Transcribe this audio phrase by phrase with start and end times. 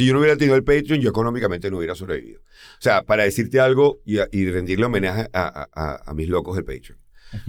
[0.00, 2.40] Si yo no hubiera tenido el Patreon, yo económicamente no hubiera sobrevivido.
[2.40, 6.64] O sea, para decirte algo y, y rendirle homenaje a, a, a, mis locos del
[6.64, 6.98] Patreon.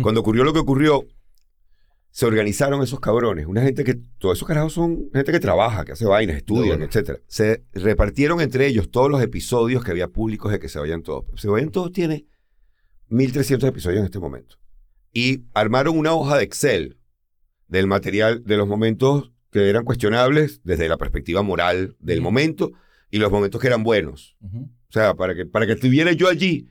[0.02, 1.08] Cuando ocurrió lo que ocurrió,
[2.10, 3.46] se organizaron esos cabrones.
[3.46, 7.22] Una gente que, todos esos carajos son gente que trabaja, que hace vainas, estudian, etc.
[7.26, 11.24] Se repartieron entre ellos todos los episodios que había públicos de que se vayan todos.
[11.38, 12.26] Se vayan todos tiene
[13.08, 14.58] 1300 episodios en este momento.
[15.14, 16.98] Y armaron una hoja de Excel
[17.70, 22.72] del material, de los momentos que eran cuestionables desde la perspectiva moral del momento
[23.10, 24.38] y los momentos que eran buenos.
[24.42, 26.68] O sea, para que, para que estuviera yo allí.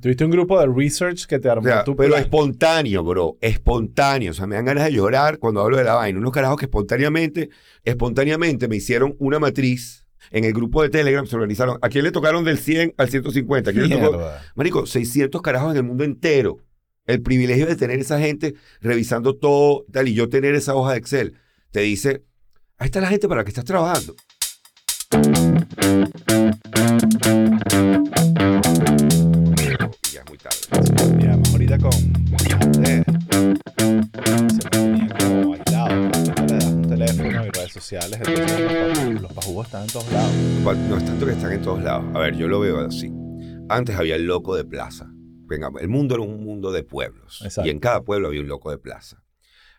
[0.00, 3.36] Tuviste un grupo de research que te armó tu Pero espontáneo, bro.
[3.40, 4.32] Espontáneo.
[4.32, 6.18] O sea, me dan ganas de llorar cuando hablo de la vaina.
[6.18, 7.50] Unos carajos que espontáneamente,
[7.84, 11.78] espontáneamente me hicieron una matriz en el grupo de Telegram se organizaron.
[11.82, 13.70] ¿A quién le tocaron del 100 al 150?
[13.70, 14.20] ¿A quién le tocó?
[14.54, 16.58] Marico, 600 carajos en el mundo entero.
[17.06, 20.98] El privilegio de tener esa gente revisando todo tal y yo tener esa hoja de
[20.98, 21.34] Excel
[21.74, 22.24] te dice,
[22.78, 24.14] ahí está la gente para la que estás trabajando.
[30.12, 31.16] Ya es muy tarde.
[31.16, 32.06] Mira, ahorita con se
[34.70, 40.12] mantenían como le das un teléfono y redes sociales, entonces los, pajugos están en todos
[40.12, 40.32] lados.
[40.88, 42.04] No es tanto que están en todos lados.
[42.14, 43.12] A ver, yo lo veo así.
[43.68, 45.10] Antes había el loco de plaza.
[45.10, 47.44] Venga, el mundo era un mundo de pueblos.
[47.64, 49.23] Y en cada pueblo había un loco de plaza.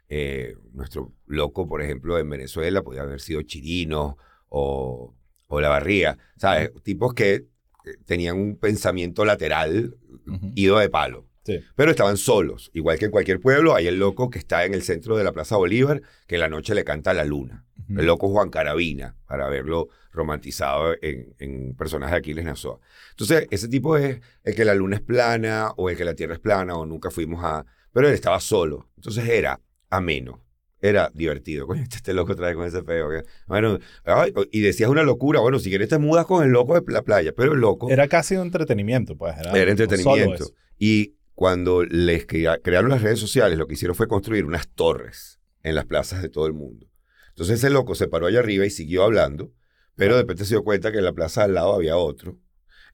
[0.09, 4.17] Eh, nuestro loco, por ejemplo, en Venezuela podía haber sido Chirino
[4.49, 5.15] o,
[5.47, 6.71] o La Barría, ¿sabes?
[6.83, 7.45] Tipos que eh,
[8.05, 9.95] tenían un pensamiento lateral
[10.55, 11.27] ido de palo.
[11.75, 14.81] Pero estaban solos, igual que en cualquier pueblo, hay el loco que está en el
[14.81, 17.65] centro de la Plaza Bolívar, que en la noche le canta a la luna.
[17.87, 22.79] El loco Juan Carabina, para verlo romantizado en, en personajes de Aquiles Nazoa.
[23.11, 26.33] Entonces, ese tipo es el que la luna es plana, o el que la tierra
[26.33, 27.63] es plana, o nunca fuimos a...
[27.93, 28.89] Pero él estaba solo.
[28.95, 29.61] Entonces era
[29.97, 30.41] ameno.
[30.81, 31.65] Era divertido.
[31.67, 33.09] Coño, este, loco trae con ese feo.
[33.47, 33.79] Bueno,
[34.51, 35.39] y decías una locura.
[35.39, 37.89] Bueno, si quieres te mudas con el loco de la playa, pero el loco.
[37.89, 39.37] Era casi un entretenimiento, pues.
[39.37, 40.53] Era, era entretenimiento.
[40.77, 45.75] Y cuando les crearon las redes sociales, lo que hicieron fue construir unas torres en
[45.75, 46.87] las plazas de todo el mundo.
[47.29, 49.51] Entonces ese loco se paró allá arriba y siguió hablando,
[49.95, 52.39] pero de repente se dio cuenta que en la plaza al lado había otro,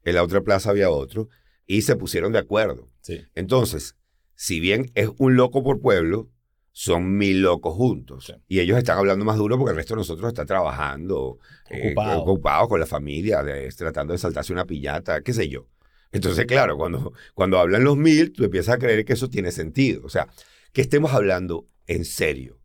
[0.04, 1.30] en la otra plaza había otro,
[1.68, 2.90] y se pusieron de acuerdo.
[3.02, 3.22] Sí.
[3.36, 3.96] Entonces,
[4.34, 6.32] si bien es un loco por pueblo,
[6.72, 8.34] son mil locos juntos.
[8.48, 11.40] Y ellos están hablando más duro porque el resto de nosotros está trabajando,
[11.70, 13.44] eh, ocupados con la familia,
[13.78, 15.68] tratando de saltarse una piñata, qué sé yo.
[16.12, 20.02] Entonces, claro, cuando, cuando hablan los mil, tú empiezas a creer que eso tiene sentido.
[20.06, 20.28] O sea,
[20.74, 22.60] que estemos hablando en serio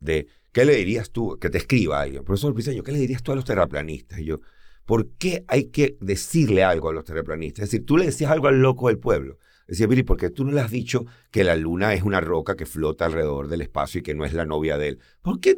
[0.00, 3.32] de qué le dirías tú, que te escriba alguien, profesor Piseño, ¿qué le dirías tú
[3.32, 4.20] a los terraplanistas?
[4.20, 4.40] Y yo,
[4.84, 7.64] ¿por qué hay que decirle algo a los terraplanistas?
[7.64, 9.38] Es decir, tú le decías algo al loco del pueblo.
[9.68, 12.56] Decía, Billy, ¿por qué tú no le has dicho que la luna es una roca
[12.56, 14.98] que flota alrededor del espacio y que no es la novia de él?
[15.20, 15.54] ¿Por qué?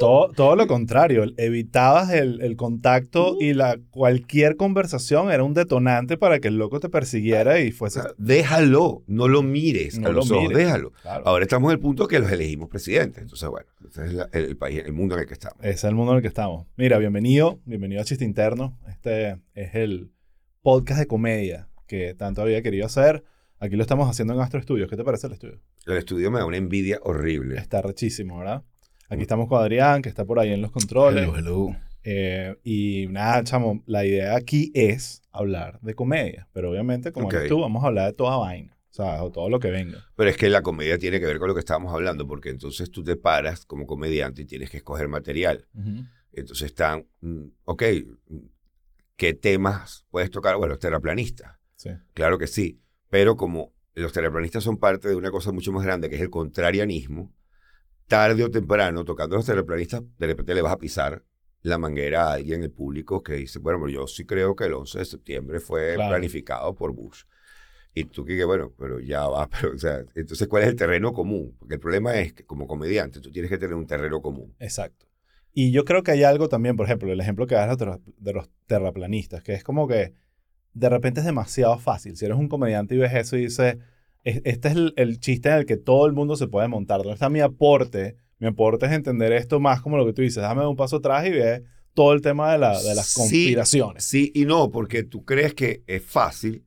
[0.00, 6.16] todo, todo, lo contrario, evitabas el, el contacto y la, cualquier conversación era un detonante
[6.16, 8.00] para que el loco te persiguiera y fuese...
[8.16, 10.56] déjalo, no lo mires no lo mires.
[10.56, 10.92] déjalo.
[11.04, 13.24] Ahora estamos en el punto que los elegimos presidentes.
[13.24, 15.58] Entonces, bueno, ese es el país, el mundo en el que estamos.
[15.62, 16.66] Es el mundo en el que estamos.
[16.76, 18.78] Mira, bienvenido, bienvenido a Chiste Interno.
[18.88, 20.12] Este es el
[20.62, 23.22] podcast de comedia que tanto había querido hacer
[23.60, 24.88] Aquí lo estamos haciendo en Astro Studios.
[24.90, 25.60] ¿Qué te parece el estudio?
[25.86, 27.56] El estudio me da una envidia horrible.
[27.56, 28.62] Está rechísimo, ¿verdad?
[29.08, 31.24] Aquí estamos con Adrián, que está por ahí en los controles.
[31.24, 31.76] Hello, hello.
[32.02, 36.48] Eh, y nada, chamo, la idea aquí es hablar de comedia.
[36.52, 37.48] Pero obviamente, como okay.
[37.48, 38.76] tú, vamos a hablar de toda vaina.
[38.90, 40.06] O sea, o todo lo que venga.
[40.14, 42.90] Pero es que la comedia tiene que ver con lo que estábamos hablando, porque entonces
[42.90, 45.66] tú te paras como comediante y tienes que escoger material.
[46.32, 47.82] Entonces están, mm, ok,
[49.16, 50.56] ¿qué temas puedes tocar?
[50.56, 51.56] Bueno, terraplanistas.
[51.74, 51.90] Sí.
[52.12, 52.80] Claro que sí.
[53.10, 56.30] Pero como los terraplanistas son parte de una cosa mucho más grande, que es el
[56.30, 57.32] contrarianismo,
[58.06, 61.22] tarde o temprano, tocando a los terraplanistas, de repente le vas a pisar
[61.62, 64.74] la manguera a alguien en el público que dice, bueno, yo sí creo que el
[64.74, 67.22] 11 de septiembre fue planificado por Bush.
[67.94, 71.12] Y tú que, bueno, pero ya va, pero, o sea, entonces, ¿cuál es el terreno
[71.12, 71.56] común?
[71.58, 74.54] Porque el problema es que como comediante tú tienes que tener un terreno común.
[74.58, 75.06] Exacto.
[75.52, 78.50] Y yo creo que hay algo también, por ejemplo, el ejemplo que das de los
[78.66, 80.12] terraplanistas, que es como que
[80.74, 82.16] de repente es demasiado fácil.
[82.16, 83.78] Si eres un comediante y ves eso y dices,
[84.24, 86.98] este es el, chiste en el que todo el mundo se puede montar.
[86.98, 88.16] ¿Dónde está mi aporte?
[88.38, 90.42] Mi aporte es entender esto más como lo que tú dices.
[90.42, 91.62] Dame un paso atrás y ve
[91.94, 94.04] todo el tema de, la, de las conspiraciones.
[94.04, 96.66] Sí, y no, porque tú crees que es fácil,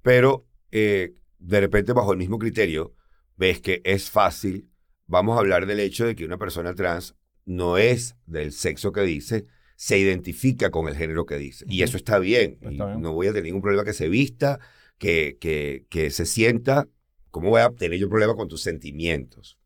[0.00, 2.94] pero eh, de repente bajo el mismo criterio
[3.36, 4.70] ves que es fácil.
[5.06, 9.02] Vamos a hablar del hecho de que una persona trans no es del sexo que
[9.02, 9.46] dice,
[9.82, 11.64] se identifica con el género que dice.
[11.68, 12.56] Y eso está bien.
[12.60, 14.60] No voy a tener ningún problema que se vista,
[14.96, 16.86] que, que, que se sienta.
[17.32, 19.58] ¿Cómo voy a tener yo problema con tus sentimientos?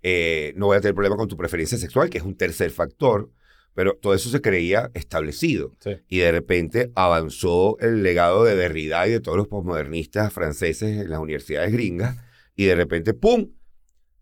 [0.00, 3.30] Eh, no voy a tener problema con tu preferencia sexual, que es un tercer factor,
[3.74, 5.76] pero todo eso se creía establecido.
[6.08, 11.10] Y de repente avanzó el legado de Derrida y de todos los posmodernistas franceses en
[11.10, 12.16] las universidades gringas,
[12.56, 13.50] y de repente, ¡pum!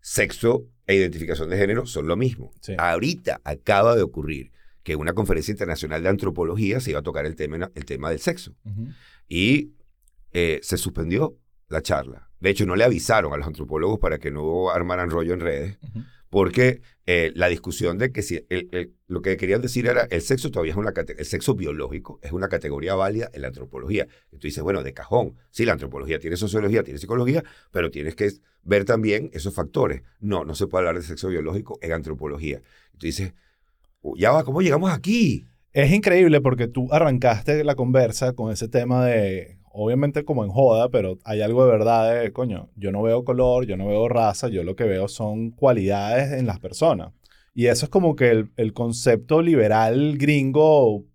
[0.01, 2.51] Sexo e identificación de género son lo mismo.
[2.77, 4.51] Ahorita acaba de ocurrir
[4.83, 8.09] que en una conferencia internacional de antropología se iba a tocar el tema, el tema
[8.09, 8.55] del sexo.
[9.27, 9.73] Y
[10.31, 11.37] eh, se suspendió
[11.69, 12.29] la charla.
[12.39, 15.77] De hecho, no le avisaron a los antropólogos para que no armaran rollo en redes,
[16.29, 18.45] porque eh, la discusión de que si
[19.07, 22.49] lo que querían decir era el sexo todavía es una el sexo biológico es una
[22.49, 24.07] categoría válida en la antropología.
[24.31, 28.15] Y tú dices, bueno, de cajón, sí, la antropología tiene sociología, tiene psicología, pero tienes
[28.15, 28.31] que
[28.63, 30.01] ver también esos factores.
[30.19, 32.61] No, no se puede hablar de sexo biológico en antropología.
[32.93, 33.33] Y tú dices,
[34.17, 35.45] ya va, ¿cómo llegamos aquí?
[35.71, 40.89] Es increíble porque tú arrancaste la conversa con ese tema de obviamente como en joda,
[40.89, 44.47] pero hay algo de verdad de, coño, yo no veo color, yo no veo raza,
[44.47, 47.11] yo lo que veo son cualidades en las personas.
[47.55, 51.05] Y eso es como que el, concepto liberal gringo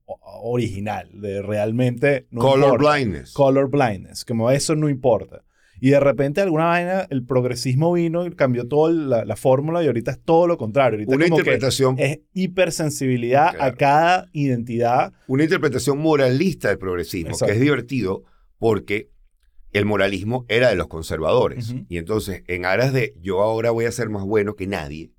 [0.43, 2.27] original, de realmente...
[2.35, 3.33] color blindness.
[3.33, 5.43] Color blindness, como eso no importa.
[5.81, 8.93] Y de repente, alguna vaina, el progresismo vino y cambió toda
[9.25, 11.05] la, fórmula y ahorita es todo lo contrario.
[11.07, 11.97] Una interpretación.
[11.99, 15.13] es hipersensibilidad a cada identidad.
[15.27, 18.25] Una interpretación moralista del progresismo, que es divertido
[18.59, 19.11] porque
[19.73, 21.75] el moralismo era de los conservadores.
[21.89, 25.13] Y entonces, en aras de yo ahora voy a ser más bueno que nadie,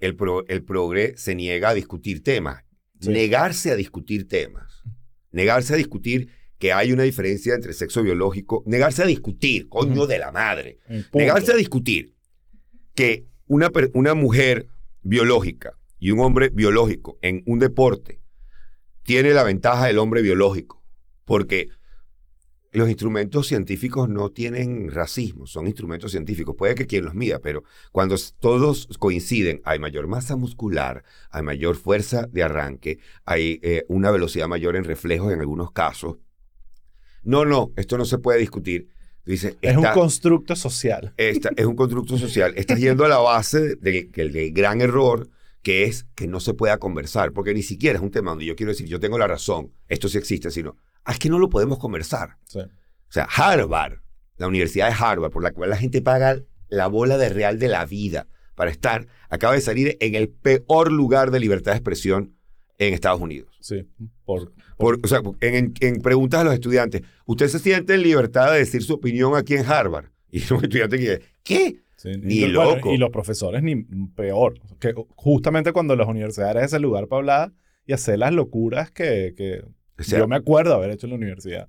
[0.00, 0.16] el,
[0.48, 2.64] el progre se niega a discutir temas.
[3.00, 4.82] Negarse a discutir temas.
[5.30, 6.30] Negarse a discutir
[6.64, 8.62] que hay una diferencia entre sexo biológico.
[8.64, 10.78] Negarse a discutir, coño de la madre.
[11.12, 12.14] Negarse a discutir
[12.94, 14.68] que una, una mujer
[15.02, 18.22] biológica y un hombre biológico en un deporte
[19.02, 20.82] tiene la ventaja del hombre biológico.
[21.26, 21.68] Porque
[22.72, 26.54] los instrumentos científicos no tienen racismo, son instrumentos científicos.
[26.56, 31.76] Puede que quien los mida, pero cuando todos coinciden, hay mayor masa muscular, hay mayor
[31.76, 36.16] fuerza de arranque, hay eh, una velocidad mayor en reflejos en algunos casos.
[37.24, 38.88] No, no, esto no se puede discutir.
[39.24, 41.14] Dice, es un constructo social.
[41.16, 42.52] Esta, es un constructo social.
[42.56, 45.28] Estás yendo a la base del de, gran error
[45.62, 48.54] que es que no se pueda conversar, porque ni siquiera es un tema donde yo
[48.54, 51.50] quiero decir, yo tengo la razón, esto sí existe, sino Ah, es que no lo
[51.50, 52.38] podemos conversar.
[52.54, 53.98] O sea, Harvard,
[54.36, 57.68] la Universidad de Harvard, por la cual la gente paga la bola de real de
[57.68, 62.36] la vida para estar, acaba de salir en el peor lugar de libertad de expresión
[62.78, 63.56] en Estados Unidos.
[63.60, 63.86] Sí,
[64.24, 65.72] por, o sea, en,
[66.02, 69.66] preguntas a los estudiantes, ¿usted se siente en libertad de decir su opinión aquí en
[69.66, 70.06] Harvard?
[70.34, 71.76] Y los estudiantes que ¿qué?
[72.18, 72.92] ni loco.
[72.92, 73.84] y los profesores ni
[74.16, 74.54] peor.
[74.80, 77.52] Que justamente cuando las universidades es el lugar para hablar
[77.86, 79.32] y hacer las locuras que
[79.98, 81.68] yo me acuerdo haber hecho en la universidad.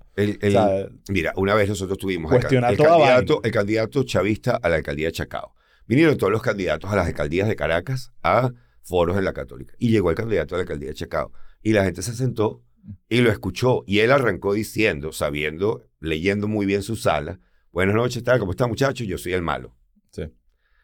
[1.09, 5.53] mira, una vez nosotros tuvimos el, candidato, el candidato chavista a la alcaldía de Chacao.
[5.87, 8.51] Vinieron todos los candidatos a las alcaldías de Caracas a
[8.85, 9.73] foros en la Católica.
[9.77, 11.33] Y llegó el candidato a la alcaldía de Chacao.
[11.61, 12.63] Y la gente se sentó
[13.09, 13.83] y lo escuchó.
[13.85, 17.39] Y él arrancó diciendo, sabiendo, leyendo muy bien su sala,
[17.71, 19.05] buenas noches, tal, ¿cómo está muchachos?
[19.05, 19.75] Yo soy el malo.
[20.11, 20.23] Sí.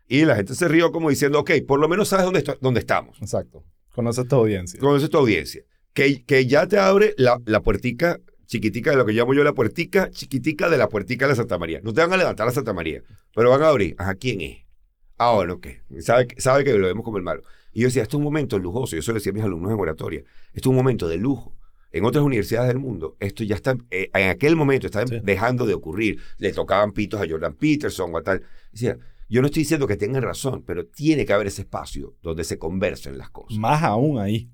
[0.07, 3.17] Y la gente se rió como diciendo, ok, por lo menos sabes dónde, dónde estamos.
[3.21, 3.63] Exacto.
[3.93, 4.79] Conoces tu audiencia.
[4.79, 5.63] Conoces tu audiencia
[5.93, 9.53] que, que ya te abre la, la puertica chiquitica de lo que llamo yo la
[9.53, 11.79] puertica chiquitica de la puertica de la Santa María.
[11.83, 13.01] No te van a levantar la Santa María,
[13.33, 13.95] pero van a abrir.
[13.97, 14.57] Ajá, ¿quién es?
[15.17, 15.81] Ah, bueno, ¿qué?
[15.99, 17.43] Sabe, sabe que lo vemos como el malo.
[17.73, 18.95] Y yo decía, esto es un momento lujoso.
[18.95, 20.23] Yo se lo decía a mis alumnos en oratoria.
[20.53, 21.55] Esto es un momento de lujo.
[21.91, 25.73] En otras universidades del mundo, esto ya está, eh, en aquel momento está dejando de
[25.73, 26.19] ocurrir.
[26.37, 28.43] Le tocaban pitos a Jordan Peterson o a tal.
[28.71, 32.43] Decía, yo no estoy diciendo que tengan razón, pero tiene que haber ese espacio donde
[32.45, 33.57] se conversen las cosas.
[33.57, 34.49] Más aún ahí.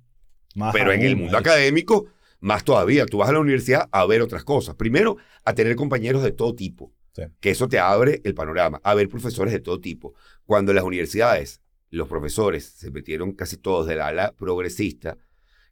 [0.73, 2.07] Pero en el mundo académico,
[2.39, 4.75] más todavía, tú vas a la universidad a ver otras cosas.
[4.75, 6.93] Primero, a tener compañeros de todo tipo,
[7.39, 10.13] que eso te abre el panorama, a ver profesores de todo tipo.
[10.45, 15.17] Cuando las universidades, los profesores se metieron casi todos del ala progresista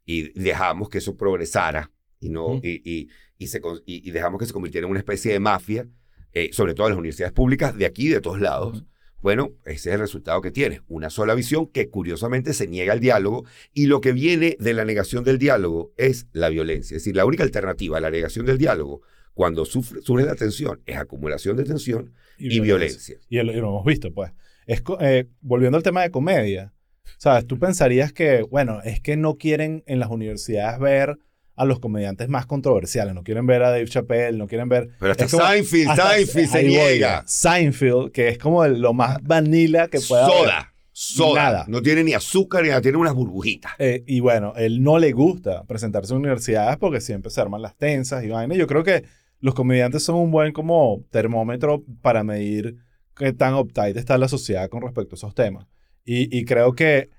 [0.04, 3.08] y dejamos que eso progresara y, no, y,
[3.38, 5.86] y, se, y, dejamos que se convirtiera en una especie de mafia,
[6.32, 8.84] eh, sobre todo en las universidades públicas de aquí y de todos lados.
[9.20, 10.82] Bueno, ese es el resultado que tiene.
[10.88, 14.84] Una sola visión que curiosamente se niega al diálogo y lo que viene de la
[14.84, 16.96] negación del diálogo es la violencia.
[16.96, 19.02] Es decir, la única alternativa a la negación del diálogo
[19.36, 23.18] cuando sufre, surge la tensión es acumulación de tensión y, violencia.
[23.28, 24.32] Y, lo, hemos visto, pues.
[24.66, 26.72] Es, eh, volviendo al tema de comedia,
[27.18, 27.46] ¿sabes?
[27.46, 31.18] Tú pensarías que, bueno, es que no quieren en las universidades ver
[31.54, 33.14] a los comediantes más controversiales.
[33.14, 34.90] No quieren ver a Dave Chappelle, no quieren ver...
[35.00, 37.24] Pero hasta Seinfeld, Seinfeld se niega.
[37.26, 40.74] Seinfeld, que es como lo más vanilla que pueda Soda.
[40.92, 41.64] Soda.
[41.68, 43.72] No tiene ni azúcar ni nada, tiene unas burbujitas.
[43.78, 47.76] Eh, y bueno, él no le gusta presentarse en universidades porque siempre se arman las
[47.76, 48.54] tensas y vaina.
[48.54, 49.04] Yo creo que
[49.40, 52.76] los comediantes son un buen como termómetro para medir
[53.16, 55.66] qué tan uptight está la sociedad con respecto a esos temas.
[56.04, 57.10] Y, y creo que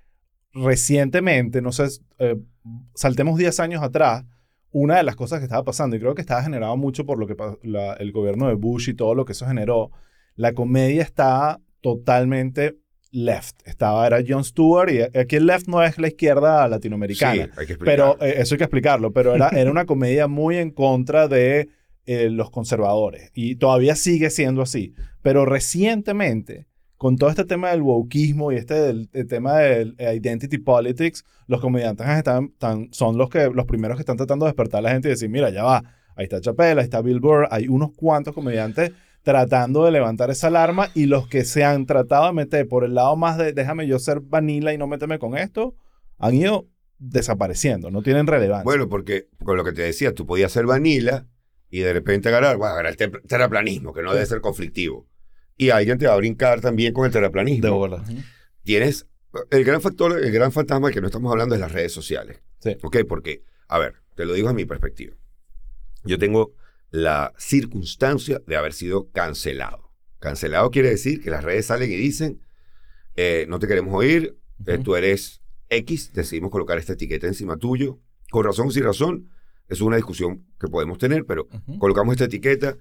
[0.53, 1.87] recientemente, no sé,
[2.19, 2.37] eh,
[2.93, 4.25] saltemos 10 años atrás,
[4.71, 7.27] una de las cosas que estaba pasando, y creo que estaba generado mucho por lo
[7.27, 7.35] que
[7.99, 9.91] el gobierno de Bush y todo lo que eso generó,
[10.35, 12.77] la comedia está totalmente
[13.11, 13.55] left.
[13.65, 17.45] Estaba, era Jon Stewart y aquí el left no es la izquierda latinoamericana.
[17.45, 20.57] Sí, hay que pero eh, eso hay que explicarlo, pero era, era una comedia muy
[20.57, 21.69] en contra de
[22.05, 24.93] eh, los conservadores y todavía sigue siendo así.
[25.27, 31.25] Pero recientemente con todo este tema del wokismo y este el tema del identity politics,
[31.47, 32.53] los comediantes están,
[32.91, 35.27] son los, que, los primeros que están tratando de despertar a la gente y decir,
[35.27, 35.83] mira, ya va,
[36.15, 40.47] ahí está Chappelle, ahí está Bill Burr, hay unos cuantos comediantes tratando de levantar esa
[40.47, 43.85] alarma y los que se han tratado de meter por el lado más de déjame
[43.85, 45.75] yo ser vanilla y no meterme con esto,
[46.19, 46.69] han ido
[46.99, 48.63] desapareciendo, no tienen relevancia.
[48.63, 51.27] Bueno, porque con lo que te decía, tú podías ser vanilla
[51.69, 55.05] y de repente agarrar, bueno, agarrar el terraplanismo, que no debe ser conflictivo
[55.57, 57.87] y alguien te va a brincar también con el terraplanismo.
[57.87, 58.23] De
[58.63, 59.07] Tienes
[59.49, 62.41] el gran factor, el gran fantasma que no estamos hablando es las redes sociales.
[62.59, 62.77] Sí.
[62.83, 62.97] ¿Ok?
[63.07, 65.15] Porque, a ver, te lo digo a mi perspectiva.
[66.03, 66.53] Yo tengo
[66.89, 69.91] la circunstancia de haber sido cancelado.
[70.19, 72.41] Cancelado quiere decir que las redes salen y dicen,
[73.15, 77.99] eh, no te queremos oír, eh, tú eres X, decidimos colocar esta etiqueta encima tuyo,
[78.31, 79.29] con razón o sin razón,
[79.67, 81.47] es una discusión que podemos tener, pero
[81.77, 82.77] colocamos esta etiqueta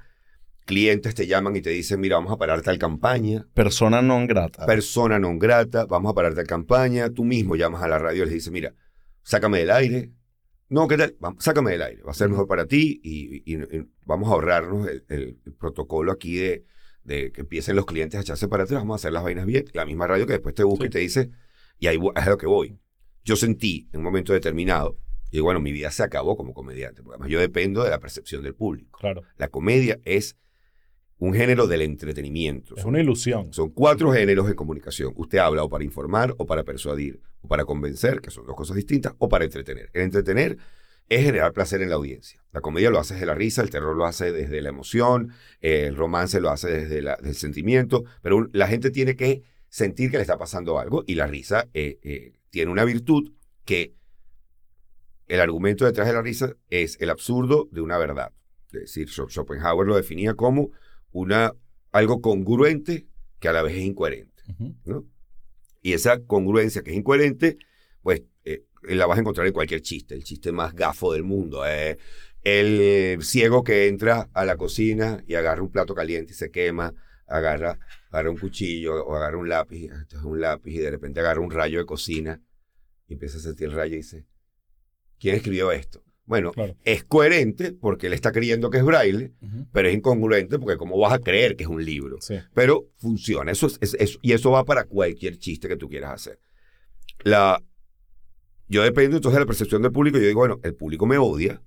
[0.66, 3.46] clientes te llaman y te dicen, mira, vamos a parar tal campaña.
[3.54, 4.66] Persona non grata.
[4.66, 7.08] Persona non grata, vamos a parar tal campaña.
[7.08, 8.74] Tú mismo llamas a la radio y les dices, mira,
[9.22, 10.10] sácame del aire.
[10.68, 11.16] No, ¿qué tal?
[11.38, 13.54] sácame del aire, va a ser mejor para ti y,
[14.04, 16.64] vamos a ahorrarnos el, protocolo aquí de,
[17.04, 19.64] de, que empiecen los clientes a echarse para atrás, vamos a hacer las vainas bien.
[19.72, 21.30] La misma radio que después te busca y te dice,
[21.78, 22.76] y ahí es a lo que voy.
[23.24, 24.98] Yo sentí en un momento determinado,
[25.30, 28.42] y bueno, mi vida se acabó como comediante, porque además yo dependo de la percepción
[28.42, 28.98] del público.
[28.98, 29.22] Claro.
[29.36, 30.36] La comedia es
[31.18, 32.76] un género del entretenimiento.
[32.76, 33.52] Es una ilusión.
[33.52, 35.12] Son cuatro géneros de comunicación.
[35.16, 38.76] Usted habla o para informar, o para persuadir, o para convencer, que son dos cosas
[38.76, 39.90] distintas, o para entretener.
[39.94, 40.58] El entretener
[41.08, 42.44] es generar placer en la audiencia.
[42.52, 45.96] La comedia lo hace desde la risa, el terror lo hace desde la emoción, el
[45.96, 50.36] romance lo hace desde el sentimiento, pero la gente tiene que sentir que le está
[50.36, 53.32] pasando algo y la risa eh, eh, tiene una virtud
[53.64, 53.94] que
[55.28, 58.32] el argumento detrás de la risa es el absurdo de una verdad.
[58.72, 60.70] Es decir, Schopenhauer lo definía como
[61.16, 61.52] una,
[61.92, 63.06] algo congruente
[63.38, 64.42] que a la vez es incoherente.
[64.84, 65.06] ¿no?
[65.80, 67.56] Y esa congruencia que es incoherente,
[68.02, 71.66] pues eh, la vas a encontrar en cualquier chiste, el chiste más gafo del mundo.
[71.66, 71.96] Eh,
[72.42, 76.94] el ciego que entra a la cocina y agarra un plato caliente y se quema,
[77.26, 77.78] agarra,
[78.10, 81.40] agarra un cuchillo o agarra un lápiz, esto es un lápiz y de repente agarra
[81.40, 82.40] un rayo de cocina
[83.08, 84.26] y empieza a sentir el rayo y dice,
[85.18, 86.04] ¿quién escribió esto?
[86.26, 86.50] Bueno,
[86.84, 89.32] es coherente porque él está creyendo que es braille,
[89.72, 92.18] pero es incongruente porque cómo vas a creer que es un libro.
[92.52, 96.40] Pero funciona, eso es, y eso va para cualquier chiste que tú quieras hacer.
[97.22, 97.62] La,
[98.68, 100.18] yo dependo entonces de la percepción del público.
[100.18, 101.62] Yo digo, bueno, el público me odia.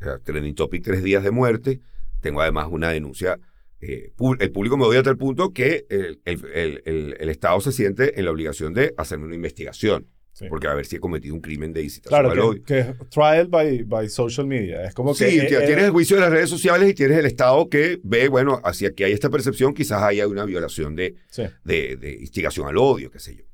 [0.00, 1.80] O sea, trending topic tres días de muerte.
[2.20, 3.38] Tengo además una denuncia.
[3.80, 8.26] Eh, el público me odia hasta el punto que el, el Estado se siente en
[8.26, 10.08] la obligación de hacerme una investigación.
[10.48, 13.82] Porque a ver si he cometido un crimen de incitación claro, que, que, trial by,
[13.84, 14.82] by, social media.
[14.84, 15.30] Es como que.
[15.30, 18.60] Sí, tienes el juicio de las redes sociales y tienes el Estado que ve, bueno,
[18.64, 21.16] hacia que hay esta percepción, quizás haya una violación de,
[21.64, 23.44] de, de, instigación al odio, qué sé yo.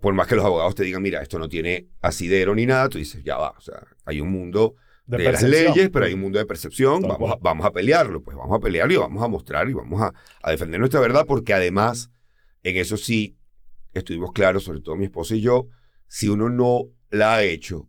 [0.00, 2.98] Por más que los abogados te digan, mira, esto no tiene asidero ni nada, tú
[2.98, 3.50] dices, ya va.
[3.50, 4.74] O sea, hay un mundo
[5.06, 7.02] de, las leyes, pero hay un mundo de percepción.
[7.02, 10.02] Vamos a, vamos a pelearlo, pues vamos a pelearlo y vamos a mostrar y vamos
[10.02, 10.12] a,
[10.42, 12.10] a defender nuestra verdad, porque además,
[12.64, 13.36] en eso sí
[13.94, 15.68] estuvimos claros, sobre todo mi esposa y yo,
[16.06, 17.88] si uno no la ha hecho,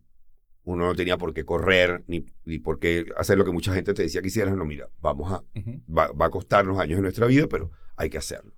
[0.64, 3.94] uno no tenía por qué correr ni, ni por qué hacer lo que mucha gente
[3.94, 4.54] te decía que hicieras.
[4.54, 5.42] No, mira, vamos a,
[5.90, 8.52] va, a costarnos años de nuestra vida, pero hay que hacerlo.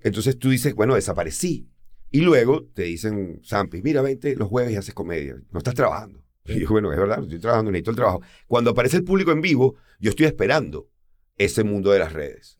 [0.00, 1.68] Entonces tú dices, bueno, desaparecí.
[2.10, 5.36] Y luego te dicen, Sampi, mira, vente los jueves y haces comedia.
[5.50, 6.24] No estás trabajando.
[6.46, 8.22] Y yo, bueno, es verdad, estoy trabajando, necesito el trabajo.
[8.46, 10.90] Cuando aparece el público en vivo, yo estoy esperando
[11.36, 12.58] ese mundo de las redes.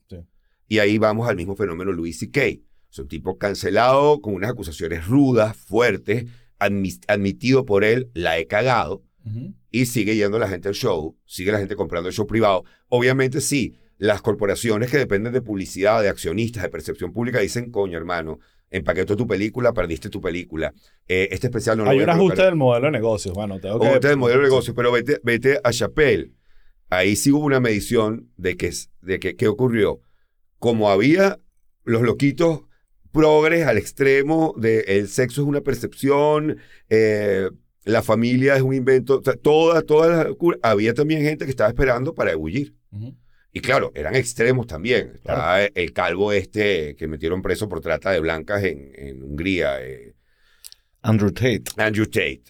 [0.67, 2.65] Y ahí vamos al mismo fenómeno Luis y Kay.
[2.95, 6.27] Es un tipo cancelado con unas acusaciones rudas, fuertes,
[6.61, 9.03] admitido por él, la he cagado,
[9.73, 12.63] y sigue yendo la gente al show, sigue la gente comprando el show privado.
[12.89, 17.99] Obviamente sí, las corporaciones que dependen de publicidad, de accionistas, de percepción pública, dicen, coño
[17.99, 18.39] hermano,
[18.71, 20.73] empaquetó tu película, perdiste tu película.
[21.09, 23.89] Eh, este especial no lo Hay un ajuste del modelo de negocios, bueno, tengo que...
[23.89, 26.31] Ajuste del modelo de negocios, pero vete, vete a Chappelle.
[26.91, 28.71] Ahí sí hubo una medición de que,
[29.03, 30.01] de que, qué ocurrió.
[30.61, 31.41] Como había
[31.83, 32.61] los loquitos
[33.15, 36.59] progres al extremo de el sexo es una percepción,
[36.91, 37.49] eh,
[37.85, 40.29] la familia es un invento, toda, toda
[40.63, 42.75] había también gente que estaba esperando para ebullir.
[43.53, 45.13] Y claro, eran extremos también.
[45.15, 49.81] Estaba el calvo este que metieron preso por trata de blancas en, en Hungría.
[49.81, 50.14] Eh.
[51.05, 51.65] Andrew Tate.
[51.77, 52.41] Andrew Tate.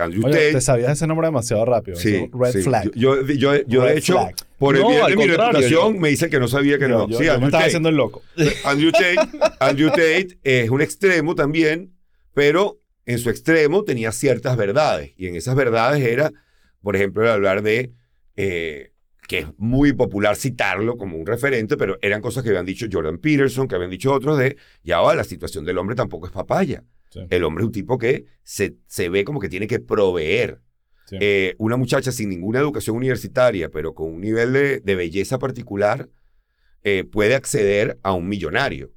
[0.00, 1.96] Andrew Oye, Te sabías ese nombre demasiado rápido.
[1.96, 2.30] Sí.
[2.32, 2.92] Red flag.
[2.94, 6.46] Yo, yo, yo de hecho, por el bien de mi reputación, me dicen que no
[6.46, 7.08] sabía que no.
[7.08, 8.22] sí, Andrew estaba haciendo el loco.
[8.64, 9.16] Andrew Tate,
[9.58, 11.92] Andrew Tate es un extremo también,
[12.32, 15.12] pero en su extremo tenía ciertas verdades.
[15.16, 16.32] Y en esas verdades era,
[16.82, 17.92] por ejemplo, hablar de.
[18.36, 18.92] Eh,
[19.26, 23.16] que es muy popular citarlo como un referente, pero eran cosas que habían dicho Jordan
[23.16, 26.84] Peterson, que habían dicho otros de, ya va, la situación del hombre tampoco es papaya.
[27.30, 30.60] El hombre es un tipo que se, se ve como que tiene que proveer.
[31.20, 36.08] Eh, una muchacha sin ninguna educación universitaria, pero con un nivel de, de belleza particular,
[36.82, 38.90] eh, puede acceder a un millonario.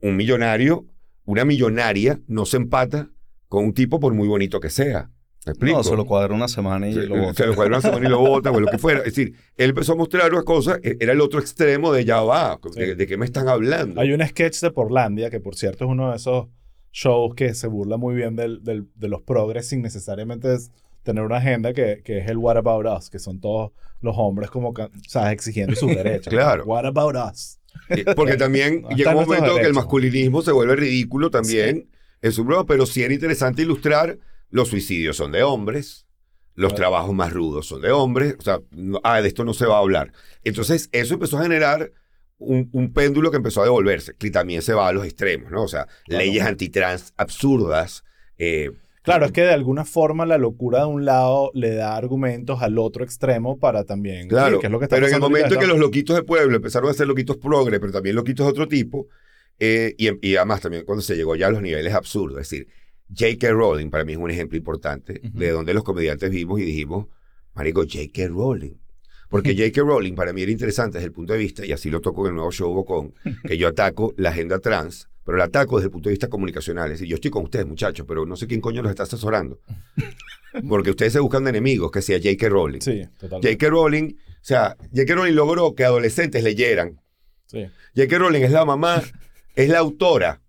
[0.00, 0.86] Un millonario,
[1.24, 3.10] una millonaria, no se empata
[3.48, 5.10] con un tipo por muy bonito que sea.
[5.60, 7.34] No, se lo cuadra una semana y lo bota.
[7.34, 8.98] Se lo cuadra una semana y lo bota, o lo que fuera.
[9.00, 12.20] Es decir, él empezó a mostrar unas cosas, e, era el otro extremo de ya
[12.22, 14.00] va, de, qué me están hablando.
[14.00, 16.48] Hay un sketch de Portlandia, que por cierto es uno de esos
[16.96, 20.56] shows que se burla muy bien del, del, de los progres sin necesariamente
[21.02, 24.50] tener una agenda, que, que, es el What About Us, que son todos los hombres
[24.50, 24.72] como,
[25.06, 25.32] ¿sabes?
[25.32, 26.32] exigiendo sus derechos.
[26.32, 26.64] claro.
[26.64, 27.58] What About Us.
[28.16, 31.90] Porque también llega un momento que el masculinismo se vuelve ridículo también
[32.22, 36.06] en su broma, pero sí era interesante ilustrar los suicidios son de hombres,
[36.54, 38.60] los trabajos más rudos son de hombres, o sea,
[39.02, 40.12] ah, de esto no se va a hablar.
[40.44, 41.92] Entonces, eso empezó a generar
[42.38, 45.62] un, péndulo que empezó a devolverse, que también se va a los extremos, ¿no?
[45.62, 48.04] O sea, leyes antitrans absurdas.
[48.38, 52.60] Eh, claro, es que de alguna forma la locura de un lado le da argumentos
[52.62, 54.28] al otro extremo para también.
[54.28, 56.56] Claro, que es lo que pero en el momento en que los loquitos de pueblo
[56.56, 59.06] empezaron a ser loquitos progre, pero también loquitos de otro tipo,
[59.58, 62.68] eh, y, y, además también cuando se llegó ya a los niveles absurdos, es decir,
[63.08, 63.50] J.K.
[63.52, 67.06] Rowling para mí es un ejemplo importante de donde los comediantes vimos y dijimos,
[67.54, 68.28] marico, J.K.
[68.28, 68.74] Rowling.
[69.28, 69.80] Porque J.K.
[69.80, 72.30] Rowling para mí era interesante desde el punto de vista, y así lo toco en
[72.30, 73.12] el nuevo show con
[73.46, 76.86] que yo ataco la agenda trans, pero la ataco desde el punto de vista comunicacional.
[76.92, 79.60] Es decir, yo estoy con ustedes, muchachos, pero no sé quién coño los está asesorando.
[80.68, 82.48] Porque ustedes se buscan de enemigos, que sea J.K.
[82.48, 82.80] Rowling.
[82.80, 83.52] Sí, totalmente.
[83.52, 83.68] J.K.
[83.68, 85.14] Rowling, o sea, J.K.
[85.14, 87.00] Rowling logró que adolescentes leyeran.
[87.46, 87.66] Sí.
[87.96, 88.18] J.K.
[88.18, 89.02] Rowling es la mamá,
[89.54, 90.40] es la autora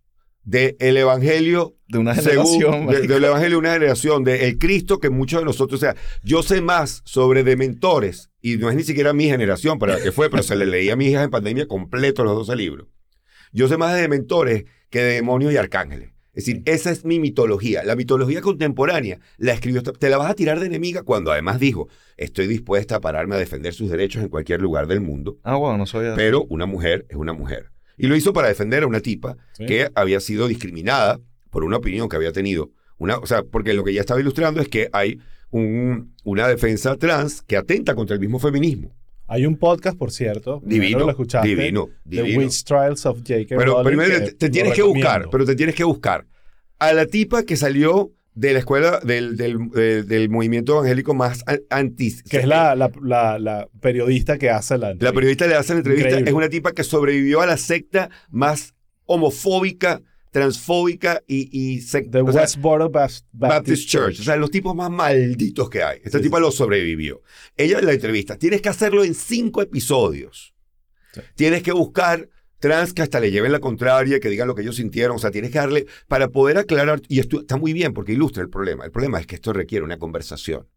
[0.47, 2.87] del Evangelio de una generación.
[2.87, 6.61] del Evangelio de una generación, del Cristo que muchos de nosotros, o sea, yo sé
[6.61, 10.43] más sobre dementores, y no es ni siquiera mi generación para la que fue, pero
[10.43, 12.87] se le leía a mi hija en pandemia completo los 12 libros.
[13.51, 16.11] Yo sé más de dementores que de demonios y arcángeles.
[16.31, 17.83] Es decir, esa es mi mitología.
[17.83, 21.89] La mitología contemporánea la escribió, te la vas a tirar de enemiga cuando además dijo,
[22.15, 25.39] estoy dispuesta a pararme a defender sus derechos en cualquier lugar del mundo.
[25.43, 27.71] Ah, bueno, no soy Pero una mujer es una mujer.
[27.97, 32.07] Y lo hizo para defender a una tipa que había sido discriminada por una opinión
[32.07, 32.69] que había tenido.
[32.99, 36.95] Una, o sea, porque lo que ella estaba ilustrando es que hay un, una defensa
[36.95, 38.95] trans que atenta contra el mismo feminismo.
[39.27, 40.61] Hay un podcast, por cierto.
[40.63, 40.99] Divino.
[40.99, 41.89] Lo escuchaste, divino.
[42.09, 43.55] The Witch Trials of J.K.
[43.57, 46.25] Pero primero te, tienes que buscar, pero te tienes que buscar
[46.79, 52.15] a la tipa que salió de la escuela del, del, movimiento evangélico más anti...
[52.29, 55.05] Que es la, la, periodista que hace la entrevista.
[55.05, 56.19] La periodista le hace la entrevista.
[56.19, 61.49] Es una tipa que sobrevivió a la secta más homofóbica, transfóbica y...
[61.51, 64.19] y The Westboro Baptist, Church.
[64.19, 66.01] O sea, los tipos más malditos que hay.
[66.03, 67.23] Esta tipa lo sobrevivió.
[67.55, 70.53] Ella en la entrevista, tienes que hacerlo en cinco episodios.
[71.33, 74.77] Tienes que buscar trans que hasta le lleven la contraria, que digan lo que ellos
[74.77, 75.17] sintieron.
[75.17, 77.01] O sea, tienes que darle para poder aclarar.
[77.07, 78.85] Y esto está muy bien porque ilustra el problema.
[78.85, 80.67] El problema es que esto requiere una conversación.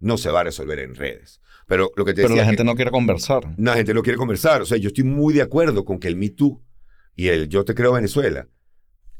[0.00, 1.40] No se va a resolver en redes.
[1.66, 3.42] Pero lo que te Pero la gente no quiere conversar.
[3.58, 4.62] La gente no quiere conversar.
[4.62, 6.62] O sea, yo estoy muy de acuerdo con que el Me Too
[7.16, 8.48] y el Yo te creo Venezuela.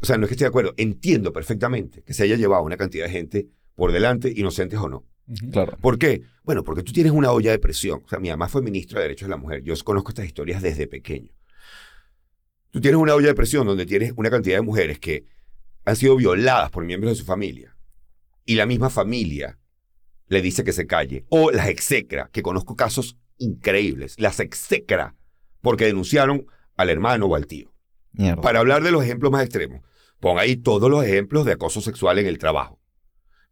[0.01, 0.75] O sea, no es que esté de acuerdo.
[0.77, 5.05] Entiendo perfectamente que se haya llevado una cantidad de gente por delante, inocentes o no.
[5.53, 5.77] Claro.
[5.81, 6.23] ¿Por qué?
[6.45, 8.03] Bueno, porque tú tienes una olla de presión.
[8.05, 9.63] O sea, mi mamá fue ministra de Derechos de la Mujer.
[9.63, 11.33] Yo conozco estas historias desde pequeño.
[12.71, 15.25] Tú tienes una olla de presión donde tienes una cantidad de mujeres que
[15.85, 17.77] han sido violadas por miembros de su familia
[18.45, 19.59] y la misma familia
[20.29, 25.15] le dice que se calle o las execra, que conozco casos increíbles, las execra
[25.61, 27.73] porque denunciaron al hermano o al tío.
[28.43, 29.83] Para hablar de los ejemplos más extremos,
[30.21, 32.78] pon ahí todos los ejemplos de acoso sexual en el trabajo.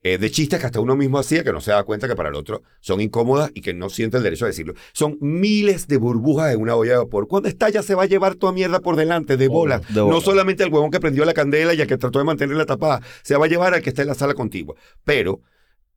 [0.02, 2.28] Eh, de chistes que hasta uno mismo hacía que no se da cuenta que para
[2.28, 4.74] el otro son incómodas y que no siente el derecho a decirlo.
[4.92, 7.26] Son miles de burbujas en una olla de vapor.
[7.26, 9.80] Cuando estalla se va a llevar toda mierda por delante de bola.
[9.90, 13.00] No solamente al huevón que prendió la candela y al que trató de mantenerla tapada,
[13.22, 14.76] se va a llevar al que está en la sala contigua.
[15.02, 15.40] Pero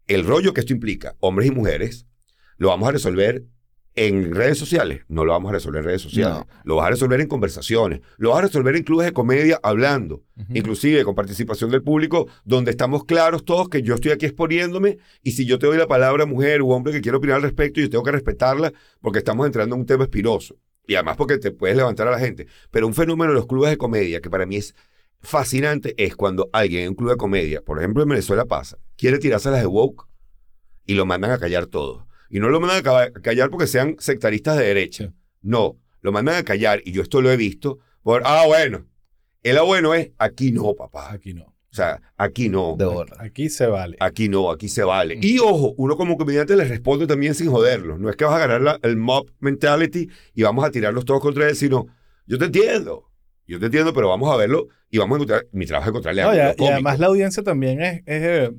[0.08, 2.08] el rollo que esto implica, hombres y mujeres,
[2.58, 3.44] lo vamos a resolver
[3.96, 6.46] en redes sociales, no lo vamos a resolver en redes sociales.
[6.64, 8.02] Lo vas a resolver en conversaciones.
[8.18, 10.24] Lo vas a resolver en clubes de comedia hablando.
[10.54, 15.32] Inclusive con participación del público, donde estamos claros todos que yo estoy aquí exponiéndome y
[15.32, 17.90] si yo te doy la palabra mujer u hombre que quiero opinar al respecto, yo
[17.90, 18.72] tengo que respetarla
[19.02, 20.56] porque estamos entrando en un tema espiroso.
[20.88, 22.48] Y además porque te puedes levantar a la gente.
[22.72, 24.76] Pero un fenómeno de los clubes de comedia que para mí es
[25.22, 29.20] fascinante es cuando alguien en un club de comedia, por ejemplo en Venezuela pasa, quiere
[29.20, 30.08] tirarse las de woke
[30.86, 32.08] y lo mandan a callar todo.
[32.30, 35.14] Y no lo mandan a callar porque sean sectaristas de derecha.
[35.42, 38.86] No, lo mandan a callar, y yo esto lo he visto, por, ah, bueno,
[39.44, 41.12] el ah, bueno es, aquí no, papá.
[41.12, 41.44] Aquí no.
[41.44, 42.76] O sea, aquí no.
[42.78, 43.96] De Aquí se vale.
[44.00, 45.18] Aquí no, aquí se vale.
[45.18, 45.20] Mm.
[45.22, 48.00] Y ojo, uno como comediante les responde también sin joderlos.
[48.00, 51.48] No es que vas a ganar el mob mentality y vamos a tirarlos todos contra
[51.48, 51.88] él, sino,
[52.26, 53.09] yo te entiendo.
[53.50, 56.22] Yo te entiendo, pero vamos a verlo y vamos a encontrar, mi trabajo es encontrarle
[56.22, 58.52] no, y, además la audiencia también es, es,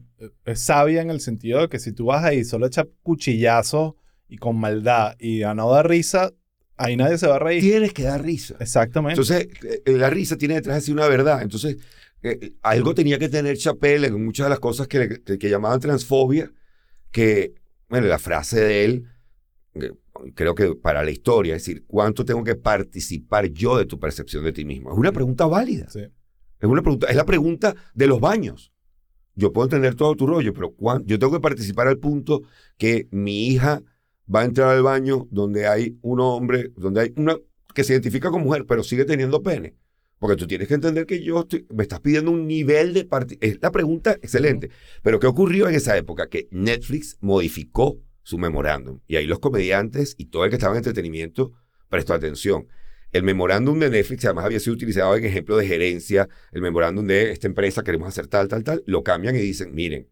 [0.45, 3.95] es, sabia en el sentido de que si tú vas ahí solo echar cuchillazos
[4.29, 6.33] y con maldad y a no dar risa,
[6.77, 7.63] ahí nadie se va a reír.
[7.63, 8.57] Tienes que dar risa.
[8.59, 9.21] Exactamente.
[9.21, 11.43] Entonces, eh, la risa tiene detrás de una verdad.
[11.43, 11.77] Entonces,
[12.23, 15.79] eh, algo tenía que tener Chappelle en muchas de las cosas que, que, que llamaban
[15.79, 16.51] transfobia,
[17.13, 17.55] que,
[17.89, 19.05] bueno, la frase de él
[20.35, 24.45] creo que para la historia, es decir, ¿cuánto tengo que participar yo de tu percepción
[24.45, 24.93] de ti mismo?
[24.93, 25.87] Es una pregunta válida.
[25.87, 28.73] Es una pregunta, es la pregunta de los baños.
[29.35, 32.43] Yo puedo entender todo tu rollo, pero yo tengo que participar al punto
[32.77, 33.83] que mi hija
[34.33, 37.37] va a entrar al baño donde hay un hombre, donde hay una
[37.75, 39.77] que se identifica como mujer, pero sigue teniendo pene.
[40.19, 43.55] Porque tú tienes que entender que yo me estás pidiendo un nivel de participación.
[43.57, 44.71] Es la pregunta excelente.
[45.03, 46.29] Pero ¿qué ocurrió en esa época?
[46.29, 47.99] Que Netflix modificó
[48.31, 49.01] su memorándum.
[49.09, 51.53] Y ahí los comediantes y todo el que estaba en entretenimiento
[51.89, 52.69] prestó atención.
[53.11, 57.33] El memorándum de Netflix además había sido utilizado en ejemplo de gerencia, el memorándum de
[57.33, 60.09] esta empresa queremos hacer tal, tal, tal, lo cambian y dicen, miren,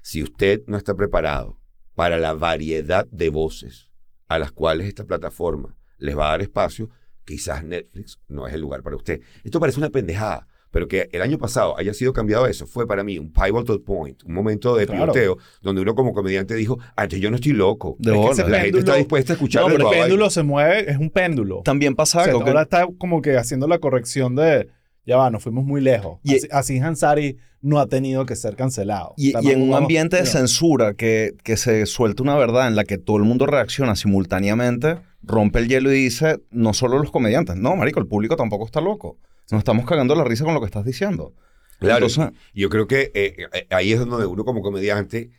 [0.00, 1.60] si usted no está preparado
[1.96, 3.90] para la variedad de voces
[4.28, 6.88] a las cuales esta plataforma les va a dar espacio,
[7.24, 9.22] quizás Netflix no es el lugar para usted.
[9.42, 13.02] Esto parece una pendejada, pero que el año pasado haya sido cambiado eso, fue para
[13.02, 17.30] mí un pivotal point, un momento de piloteo, donde uno como comediante dijo, ah, yo
[17.30, 17.96] no estoy loco.
[17.98, 19.62] De la gente está dispuesta a escuchar.
[19.62, 21.62] No, pero el péndulo se mueve, es un péndulo.
[21.64, 22.42] También pasa algo.
[22.42, 24.68] ahora está como que haciendo la corrección de,
[25.06, 26.18] ya va, nos fuimos muy lejos.
[26.22, 29.14] Y, así, Hansari no ha tenido que ser cancelado.
[29.16, 32.98] Y, en un ambiente de censura que, que se suelta una verdad en la que
[32.98, 37.74] todo el mundo reacciona simultáneamente, rompe el hielo y dice, no solo los comediantes, no,
[37.76, 39.16] marico, el público tampoco está loco.
[39.50, 41.34] Nos estamos cagando la risa con lo que estás diciendo.
[41.78, 42.06] Claro,
[42.54, 45.30] yo creo que eh, eh, ahí es donde uno como comediante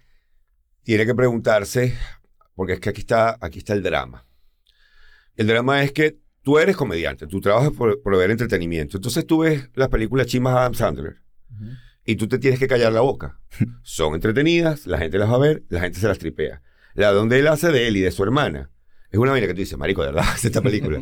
[0.84, 1.96] tiene que preguntarse,
[2.56, 4.26] porque es que aquí está, aquí está el drama.
[5.36, 8.98] El drama es que tú eres comediante, tú trabajas por proveer entretenimiento.
[8.98, 11.18] Entonces tú ves las películas chimas Adam Sandler
[12.06, 13.40] y tú te tienes que callar la boca.
[13.84, 16.62] Son entretenidas, la gente las va a ver, la gente se las tripea.
[16.94, 18.72] La donde él hace de él y de su hermana
[19.10, 21.00] es una vaina que tú dices, marico, de verdad, es esta película.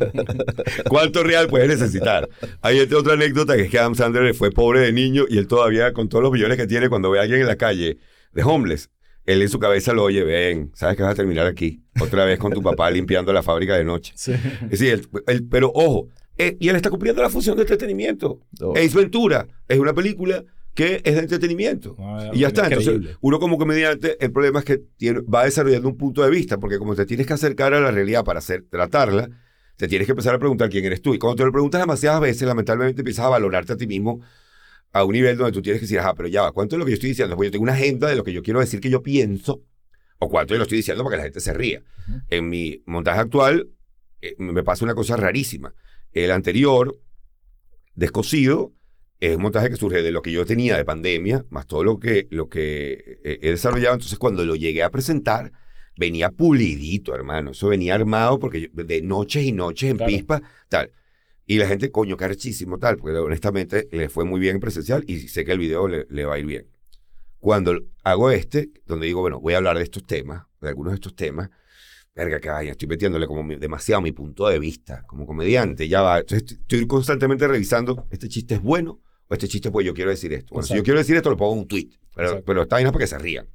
[0.88, 2.28] ¿Cuánto real puedes necesitar?
[2.62, 5.92] Hay otra anécdota que es que Adam Sandler fue pobre de niño y él todavía,
[5.92, 7.98] con todos los billones que tiene, cuando ve a alguien en la calle
[8.32, 8.90] de homeless,
[9.24, 12.38] él en su cabeza lo oye, ven, sabes que vas a terminar aquí, otra vez
[12.38, 14.12] con tu papá limpiando la fábrica de noche.
[14.14, 14.32] Sí.
[14.70, 15.08] Es decir,
[15.50, 18.40] pero ojo, eh, y él está cumpliendo la función de entretenimiento.
[18.74, 20.44] Es Ace Ventura es una película
[20.76, 21.96] que es de entretenimiento.
[21.98, 22.66] Ah, y ya está.
[22.66, 24.82] Entonces, uno como comediante, el problema es que
[25.22, 28.24] va desarrollando un punto de vista, porque como te tienes que acercar a la realidad
[28.24, 29.30] para hacer, tratarla,
[29.76, 31.14] te tienes que empezar a preguntar quién eres tú.
[31.14, 34.20] Y cuando te lo preguntas demasiadas veces, lamentablemente empiezas a valorarte a ti mismo
[34.92, 36.84] a un nivel donde tú tienes que decir, ajá, pero ya va, ¿cuánto es lo
[36.84, 37.36] que yo estoy diciendo?
[37.36, 39.62] Pues yo tengo una agenda de lo que yo quiero decir que yo pienso,
[40.18, 41.82] o cuánto yo lo estoy diciendo para que la gente se ría.
[42.28, 43.70] En mi montaje actual
[44.20, 45.74] eh, me pasa una cosa rarísima.
[46.12, 46.98] El anterior,
[47.94, 48.72] descosido,
[49.20, 51.98] es un montaje que surge de lo que yo tenía de pandemia, más todo lo
[51.98, 53.94] que, lo que he desarrollado.
[53.94, 55.52] Entonces, cuando lo llegué a presentar,
[55.96, 57.52] venía pulidito, hermano.
[57.52, 60.92] Eso venía armado porque de noches y noches en pispa, tal.
[61.46, 65.28] Y la gente, coño, carchísimo, tal, porque honestamente le fue muy bien en presencial y
[65.28, 66.66] sé que el video le, va a ir bien.
[67.38, 70.96] Cuando hago este, donde digo, bueno, voy a hablar de estos temas, de algunos de
[70.96, 71.50] estos temas,
[72.14, 76.18] verga, que vaya, estoy metiéndole como demasiado mi punto de vista como comediante, ya va.
[76.18, 80.32] Entonces, estoy constantemente revisando, este chiste es bueno, o este chiste, pues yo quiero decir
[80.32, 80.54] esto.
[80.54, 81.90] Bueno, si yo quiero decir esto, lo pongo en un tweet.
[82.14, 83.48] Pero, pero está bien porque se rían.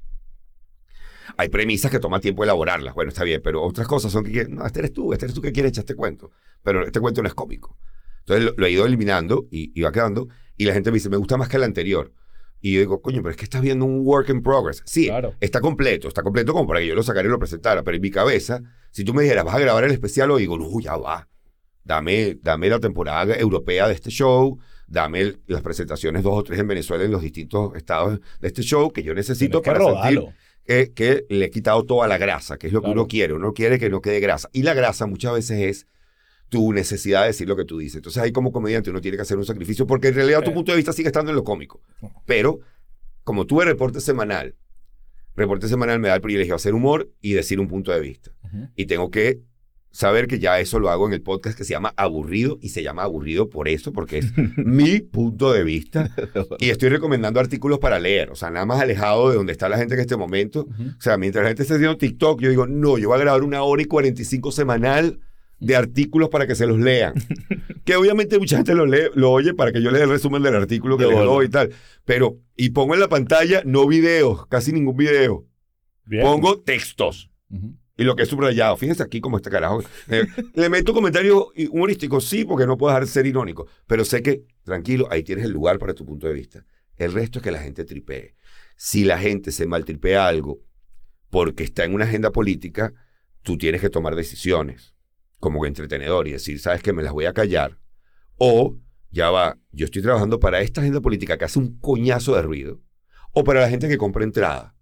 [1.36, 2.94] Hay premisas que toma tiempo elaborarlas.
[2.94, 5.40] Bueno, está bien, pero otras cosas son que, no, este eres tú, este eres tú
[5.40, 6.30] que quieres echar este cuento.
[6.62, 7.78] Pero este cuento no es cómico.
[8.20, 10.28] Entonces lo, he ido eliminando y, va quedando.
[10.56, 12.12] Y la gente me dice, me gusta más que el anterior.
[12.60, 14.82] Y yo digo, coño, pero es que estás viendo un work in progress.
[14.86, 17.82] Sí, está completo, está completo como para que yo lo sacara y lo presentara.
[17.82, 20.56] Pero en mi cabeza, si tú me dijeras, vas a grabar el especial, o digo,
[20.56, 21.28] no, ya va.
[21.84, 26.68] Dame, dame la temporada europea de este show, dame las presentaciones dos o tres en
[26.68, 30.22] Venezuela en los distintos estados de este show que yo necesito para sentir
[30.64, 33.34] que, que le he quitado toda la grasa, que es lo que uno quiere.
[33.34, 34.48] Uno quiere que no quede grasa.
[34.52, 35.86] Y la grasa muchas veces es
[36.48, 37.96] tu necesidad de decir lo que tú dices.
[37.96, 40.70] Entonces ahí como comediante uno tiene que hacer un sacrificio porque en realidad tu punto
[40.72, 41.80] de vista sigue estando en lo cómico.
[42.26, 42.60] Pero
[43.24, 44.54] como tuve reporte semanal,
[45.34, 48.32] reporte semanal me da el privilegio de hacer humor y decir un punto de vista.
[48.76, 49.40] Y tengo que
[49.92, 52.82] saber que ya eso lo hago en el podcast que se llama Aburrido y se
[52.82, 56.10] llama Aburrido por eso, porque es mi punto de vista.
[56.58, 59.76] Y estoy recomendando artículos para leer, o sea, nada más alejado de donde está la
[59.78, 60.60] gente en este momento.
[60.60, 63.42] O sea, mientras la gente esté haciendo TikTok, yo digo, no, yo voy a grabar
[63.42, 65.20] una hora y 45 semanal
[65.58, 67.14] de artículos para que se los lean.
[67.84, 70.56] que obviamente mucha gente lo, lee, lo oye para que yo lea el resumen del
[70.56, 71.70] artículo que le doy y tal.
[72.04, 75.46] Pero, y pongo en la pantalla no videos, casi ningún video.
[76.20, 77.30] Pongo textos.
[77.96, 78.76] Y lo que es subrayado.
[78.76, 79.82] Fíjense aquí cómo está carajo.
[80.08, 83.66] Eh, le meto comentarios humorísticos, sí, porque no puedo dejar de ser irónico.
[83.86, 86.64] Pero sé que, tranquilo, ahí tienes el lugar para tu punto de vista.
[86.96, 88.34] El resto es que la gente tripee.
[88.76, 90.60] Si la gente se maltripea algo
[91.30, 92.92] porque está en una agenda política,
[93.42, 94.94] tú tienes que tomar decisiones
[95.38, 97.78] como entretenedor y decir, sabes que me las voy a callar.
[98.36, 98.78] O,
[99.10, 102.80] ya va, yo estoy trabajando para esta agenda política que hace un coñazo de ruido.
[103.32, 104.74] O para la gente que compra entrada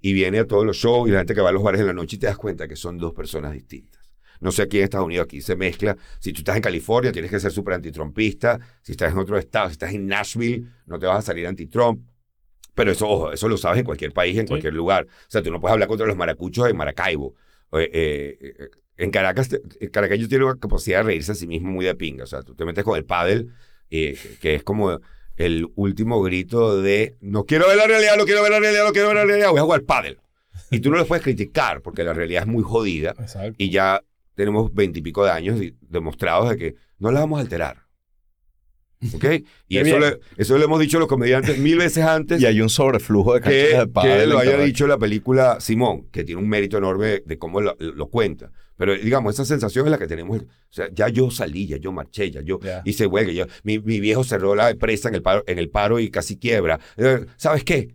[0.00, 1.86] y viene a todos los shows y la gente que va a los bares en
[1.86, 4.02] la noche y te das cuenta que son dos personas distintas.
[4.40, 5.96] No sé aquí en Estados Unidos, aquí se mezcla.
[6.18, 8.60] Si tú estás en California, tienes que ser súper antitrumpista.
[8.82, 12.02] Si estás en otro estado, si estás en Nashville, no te vas a salir anti-Trump.
[12.74, 15.06] Pero eso, ojo, eso lo sabes en cualquier país, en cualquier lugar.
[15.06, 17.34] O sea, tú no puedes hablar contra los maracuchos en Maracaibo.
[17.72, 17.90] Eh,
[18.40, 19.48] eh, en Caracas,
[19.80, 22.24] el caraqueño tiene una capacidad de reírse a sí mismo muy de pinga.
[22.24, 23.50] O sea, tú te metes con el pádel,
[23.90, 25.00] eh, que es como
[25.36, 28.92] el último grito de no quiero ver la realidad, no quiero ver la realidad, no
[28.92, 30.18] quiero ver la realidad, voy a jugar pádel.
[30.70, 33.14] Y tú no lo puedes criticar porque la realidad es muy jodida
[33.56, 34.02] y ya
[34.34, 37.86] tenemos veintipico de años demostrados de que no la vamos a alterar.
[39.14, 39.24] ¿Ok?
[39.68, 39.96] Y eso,
[40.36, 42.40] eso lo hemos dicho los comediantes mil veces antes.
[42.42, 46.24] Y hay un sobreflujo de que, de Que lo haya dicho la película Simón, que
[46.24, 47.76] tiene un mérito enorme de cómo lo,
[48.08, 48.52] cuenta.
[48.76, 50.40] Pero digamos, esa sensación es la que tenemos.
[50.40, 53.32] O sea, ya yo salí, ya yo marché, ya yo hice huelga.
[53.32, 56.36] Yo, mi, mi, viejo cerró la empresa en el, paro, en el paro y casi
[56.36, 56.78] quiebra.
[56.96, 57.94] Eh, ¿Sabes qué?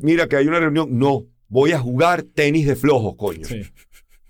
[0.00, 0.98] Mira que hay una reunión.
[0.98, 3.46] No, voy a jugar tenis de flojos, coño.
[3.46, 3.62] Sí.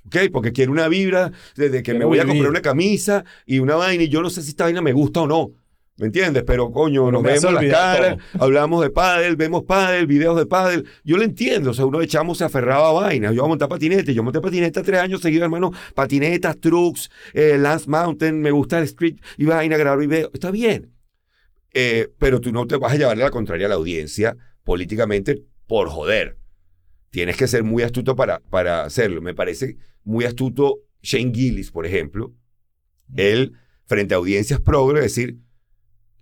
[0.07, 0.17] ¿Ok?
[0.33, 4.03] Porque quiero una vibra desde que me voy a comprar una camisa y una vaina
[4.03, 5.53] y yo no sé si esta vaina me gusta o no.
[6.01, 6.45] ¿Me entiendes?
[6.47, 10.87] Pero coño, nos vemos las caras, hablamos de pádel, vemos pádel, videos de pádel.
[11.05, 13.35] Yo lo entiendo, o sea, uno echamos se aferraba a vainas.
[13.35, 15.73] Yo montar patinete, yo monté patinete tres años seguidos, hermano.
[15.95, 20.31] Patinetas, trucks, eh, Lance Mountain, me gusta el street y vaina, grabar video.
[20.33, 20.91] Está bien.
[21.75, 25.91] Eh, pero tú no te vas a llevarle la contraria a la audiencia políticamente por
[25.91, 26.39] joder.
[27.11, 29.21] Tienes que ser muy astuto para, para hacerlo.
[29.21, 32.33] Me parece muy astuto Shane Gillis, por ejemplo.
[33.15, 33.53] Él,
[33.85, 35.37] frente a audiencias progre, decir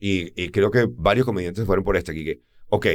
[0.01, 2.87] y, creo que varios comediantes fueron por esto aquí, que, ok,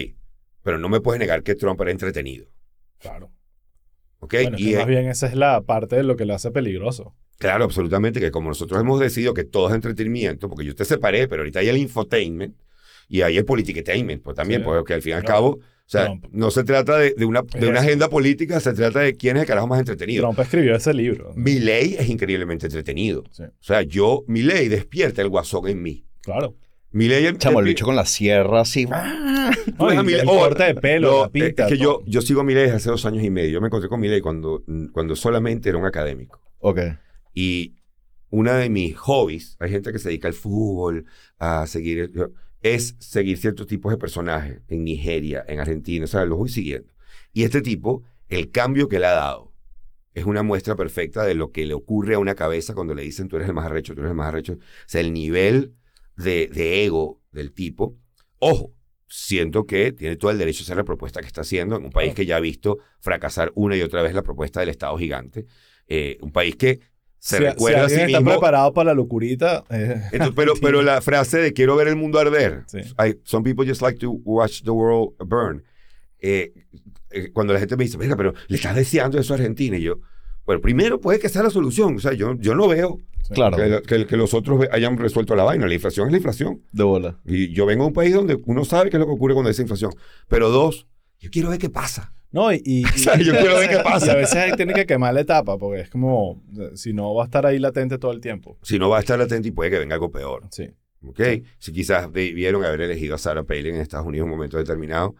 [0.61, 2.47] pero no me puedes negar que Trump era entretenido.
[2.99, 3.31] Claro.
[4.19, 4.35] ¿Ok?
[4.57, 7.13] y más bien esa es la parte de lo que lo hace peligroso.
[7.39, 11.27] Claro, absolutamente, que como nosotros hemos decidido que todo es entretenimiento, porque yo te separé,
[11.27, 12.55] pero ahorita hay el infotainment
[13.09, 16.51] y hay el politicatainment, pues también, porque al fin y al cabo, o sea, no
[16.51, 19.67] se trata de, una, de una agenda política, se trata de quién es el carajo
[19.67, 20.23] más entretenido.
[20.23, 21.33] Trump escribió ese libro.
[21.35, 23.21] Mi ley es increíblemente entretenido.
[23.21, 26.05] O sea, yo, mi ley despierta el guasón en mí.
[26.21, 26.55] Claro.
[26.93, 27.37] Miley...
[27.37, 28.85] Chamo, el bicho con la sierra así.
[28.85, 32.89] No, el corte de pelo, la Es que yo, yo sigo a Miley desde hace
[32.89, 33.49] dos años y medio.
[33.49, 36.39] Yo me encontré con Miley cuando, cuando solamente era un académico.
[36.59, 36.79] Ok.
[37.33, 37.75] Y
[38.29, 41.05] una de mis hobbies, hay gente que se dedica al fútbol,
[41.39, 42.11] a seguir,
[42.61, 46.93] es seguir ciertos tipos de personajes en Nigeria, en Argentina, o sea, los voy siguiendo.
[47.33, 49.53] Y este tipo, el cambio que le ha dado,
[50.13, 53.27] es una muestra perfecta de lo que le ocurre a una cabeza cuando le dicen
[53.27, 54.53] tú eres el más arrecho, tú eres el más arrecho.
[54.53, 55.73] O sea, el nivel
[56.15, 57.97] de, ego del tipo.
[58.39, 58.73] Ojo,
[59.07, 61.91] siento que tiene todo el derecho a hacer la propuesta que está haciendo en un
[61.91, 65.45] país que ya ha visto fracasar una y otra vez la propuesta del Estado gigante.
[65.87, 66.79] Eh, un país que
[67.19, 68.17] se recuerda a sí mismo.
[68.17, 69.63] está preparado para la locurita.
[69.69, 70.01] Eh,
[70.35, 72.65] pero, pero la frase de quiero ver el mundo arder.
[73.23, 75.63] some people just like to watch the world burn.
[76.19, 76.53] Eh,
[77.33, 79.77] cuando la gente me dice, venga, pero le estás deseando eso a Argentina.
[79.77, 79.99] Y yo,
[80.45, 81.95] bueno, primero puede que sea la solución.
[81.95, 82.99] O sea, yo, yo no veo
[83.33, 83.57] claro.
[83.83, 85.67] que, que, los otros hayan resuelto la vaina.
[85.67, 86.61] La inflación es la inflación.
[86.71, 87.19] De bola.
[87.25, 89.47] Y yo vengo de un país donde uno sabe qué es lo que ocurre con
[89.47, 89.91] esa inflación.
[90.27, 90.87] Pero dos,
[91.19, 92.13] yo quiero ver qué pasa.
[92.31, 94.11] No, y, o sea, yo quiero ver qué pasa.
[94.11, 97.45] a veces tiene que quemar la etapa, porque es como, si no va a estar
[97.45, 98.57] ahí latente todo el tiempo.
[98.63, 100.47] Si no va a estar latente y puede que venga algo peor.
[100.51, 100.69] Sí.
[101.05, 101.21] ¿Ok?
[101.59, 105.15] Si quizás vieron haber elegido a Sarah Palin en Estados Unidos en un momento determinado,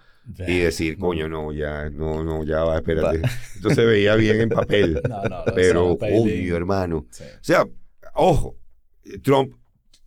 [0.48, 3.22] y decir, coño, no, ya, no, no, ya va, espérate.
[3.56, 5.02] Entonces se veía bien en papel.
[5.10, 6.98] No, no, pero, coño, hermano.
[6.98, 7.08] O
[7.42, 7.68] sea,
[8.16, 8.56] ojo,
[9.22, 9.56] Trump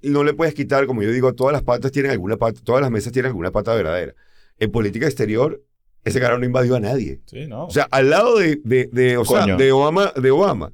[0.02, 2.90] no le puedes quitar, como yo digo, todas las patas tienen alguna pata, todas las
[2.90, 4.14] mesas tienen alguna pata verdadera.
[4.59, 5.62] En política exterior,
[6.05, 7.20] ese carajo no invadió a nadie.
[7.26, 7.66] Sí, no.
[7.66, 10.72] O sea, al lado de, de, de, o sea, de, Obama, de Obama,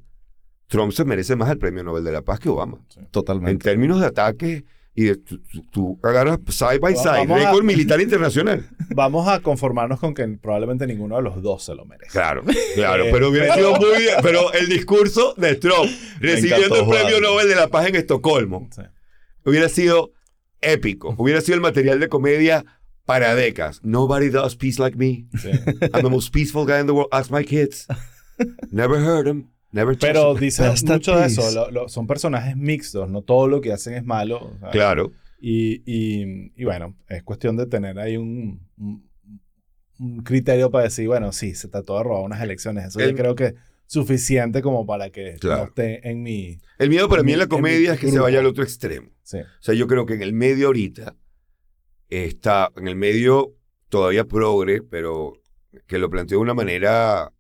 [0.69, 2.79] Trump se merece más el premio Nobel de la Paz que Obama.
[3.11, 3.51] Totalmente.
[3.51, 5.17] En términos de ataque y de,
[5.71, 8.69] tú, agarras side by side, récord militar internacional.
[8.95, 12.13] Vamos a conformarnos con que probablemente ninguno de los dos se lo merece.
[12.13, 12.43] Claro,
[12.75, 14.17] claro, pero hubiera sido muy bien.
[14.23, 18.69] Pero el discurso de Trump recibiendo el premio Nobel de la Paz en Estocolmo
[19.45, 20.13] hubiera sido
[20.61, 21.15] épico.
[21.19, 22.65] Hubiera sido el material de comedia
[23.05, 23.81] para décadas.
[23.83, 25.27] Nobody does peace like me.
[25.93, 27.09] I'm the most peaceful guy in the world.
[27.13, 27.87] Ask my kids.
[28.71, 29.52] Never heard them.
[29.73, 31.89] Never Pero dice mucho de eso.
[31.89, 33.09] son personajes mixtos.
[33.09, 34.53] No todo lo que hacen es malo.
[34.71, 35.13] Claro.
[35.41, 38.69] Y, y, bueno, es cuestión de tener ahí un,
[39.99, 42.87] un, criterio para decir, bueno, sí, se trató de robar unas elecciones.
[42.87, 43.55] Eso yo creo que
[43.87, 46.59] suficiente como para que no esté en mi...
[46.79, 49.11] El miedo para mí en la comedia es que se vaya al otro extremo.
[49.23, 49.39] Sí.
[49.39, 51.17] O sea, yo creo que en el medio ahorita
[52.09, 53.55] está, en el medio
[53.89, 55.35] todavía progre, pero
[55.87, 57.33] que lo planteó de una manera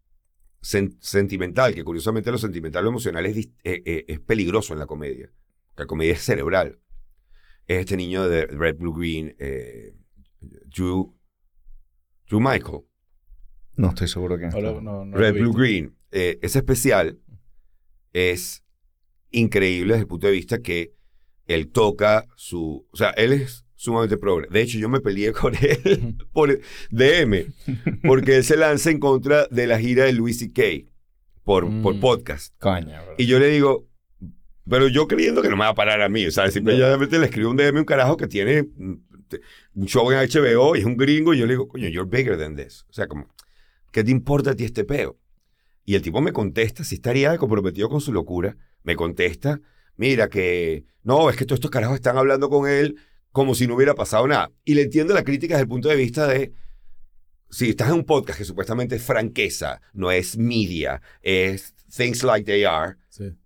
[0.62, 5.31] sentimental, que curiosamente lo sentimental, lo emocional es, eh, eh, es peligroso en la comedia.
[5.77, 6.79] La comedia es cerebral.
[7.66, 9.94] Es este niño de Red Blue Green, eh,
[10.40, 11.14] Drew,
[12.29, 12.83] Drew Michael.
[13.77, 15.96] No estoy seguro que Red Blue Green.
[16.11, 17.18] Eh, ese especial
[18.12, 18.62] es
[19.31, 20.94] increíble desde el punto de vista que
[21.46, 22.87] él toca su...
[22.90, 24.46] O sea, él es sumamente progre.
[24.48, 27.52] De hecho, yo me peleé con él por DM,
[28.06, 30.88] porque él se lanza en contra de la gira de Louis C.K.
[31.42, 32.00] Por, por mm.
[32.00, 32.54] podcast.
[33.18, 33.88] y yo le digo,
[34.68, 37.26] pero yo creyendo que no me va a parar a mí, o sea, simplemente le
[37.26, 38.68] escribo un DM un carajo que tiene
[39.74, 42.38] un show en HBO y es un gringo y yo le digo, coño, you're bigger
[42.38, 42.84] than this.
[42.88, 43.26] O sea, como,
[43.90, 45.18] ¿qué te importa a ti este peo?
[45.84, 49.60] Y el tipo me contesta, si estaría comprometido con su locura, me contesta,
[49.96, 53.00] mira que, no, es que todos estos carajos están hablando con él
[53.32, 54.50] como si no hubiera pasado nada.
[54.64, 56.52] Y le entiendo la crítica desde el punto de vista de,
[57.50, 62.44] si estás en un podcast que supuestamente es franqueza, no es media, es things like
[62.44, 62.96] they are,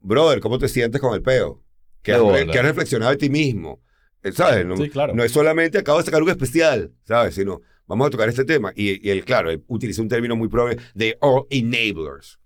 [0.01, 1.63] brother, ¿cómo te sientes con el peo?
[2.03, 2.23] Que has,
[2.63, 3.83] reflexionado de ti mismo.
[4.23, 4.65] Eh, ¿Sabes?
[4.65, 5.15] No, claro.
[5.15, 7.35] no es solamente acabo de sacar un especial, ¿sabes?
[7.35, 8.73] Sino vamos a tocar este tema.
[8.77, 12.39] Y, él, claro, él utiliza un término muy propio de all enablers.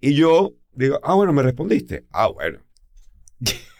[0.00, 2.06] Y yo digo, ah, bueno, me respondiste.
[2.12, 2.60] Ah, bueno.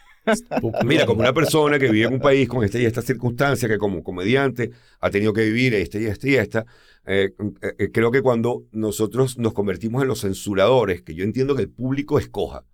[0.84, 3.78] Mira, como una persona que vive en un país con esta y esta circunstancia, que
[3.78, 6.66] como comediante ha tenido que vivir esta y esta y esta,
[7.06, 7.30] eh,
[7.78, 11.70] eh, creo que cuando nosotros nos convertimos en los censuradores, que yo entiendo que el
[11.70, 12.64] público escoja,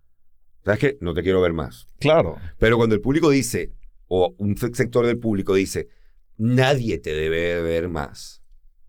[0.64, 0.98] ¿sabes qué?
[1.00, 1.86] No te quiero ver más.
[2.00, 2.36] Claro.
[2.58, 3.72] Pero cuando el público dice,
[4.08, 5.88] o un sector del público dice,
[6.36, 8.42] nadie te debe ver más,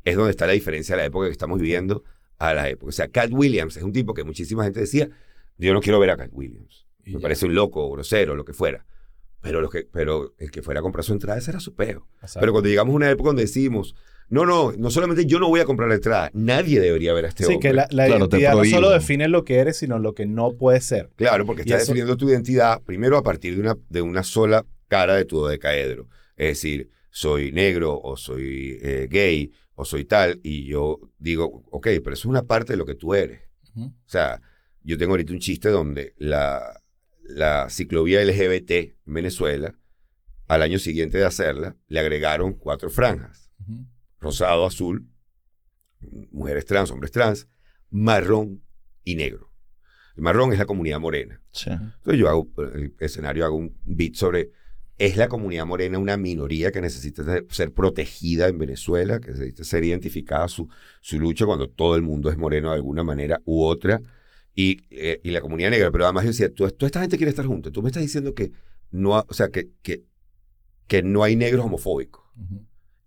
[0.04, 2.04] es donde está la diferencia de la época que estamos viviendo
[2.38, 2.89] a la época.
[2.89, 5.10] O sea, Cat Williams es un tipo que muchísima gente decía,
[5.58, 6.85] yo no quiero ver a Cat Williams.
[7.06, 8.86] Me parece un loco, grosero, lo que fuera.
[9.41, 12.08] Pero, lo que, pero el que fuera a comprar su entrada, ese era su peo.
[12.39, 13.96] Pero cuando llegamos a una época donde decimos,
[14.28, 17.28] no, no, no solamente yo no voy a comprar la entrada, nadie debería ver a
[17.28, 17.56] este hombre.
[17.56, 20.82] Sí, que la, identidad no solo define lo que eres, sino lo que no puede
[20.82, 21.12] ser.
[21.15, 25.15] Claro, porque está definiendo tu identidad primero a partir de una, de una sola cara
[25.15, 26.08] de tu dodecaedro.
[26.38, 31.88] Es decir, soy negro o soy eh, gay o soy tal, y yo digo, ok,
[32.04, 33.41] pero eso es una parte de lo que tú eres.
[33.78, 34.41] O sea,
[34.84, 36.82] yo tengo ahorita un chiste donde la,
[37.28, 39.76] la ciclovía LGBT en Venezuela,
[40.48, 43.52] al año siguiente de hacerla, le agregaron cuatro franjas.
[44.20, 45.08] Rosado, azul,
[46.32, 47.48] mujeres trans, hombres trans,
[47.90, 48.64] marrón
[49.04, 49.52] y negro.
[50.16, 51.42] El marrón es la comunidad morena.
[51.66, 54.52] Entonces yo hago, el escenario hago un beat sobre
[54.98, 59.84] ¿Es la comunidad morena una minoría que necesita ser protegida en Venezuela, que necesita ser
[59.84, 60.70] identificada su,
[61.02, 64.02] su lucha cuando todo el mundo es moreno de alguna manera u otra?
[64.56, 67.46] Y, eh, y la comunidad negra, pero además yo decía, toda esta gente quiere estar
[67.46, 67.74] juntos.
[67.74, 68.52] Tú me estás diciendo que
[68.89, 70.06] no, o sea, que, que,
[70.88, 72.24] que no hay negros homofóbicos,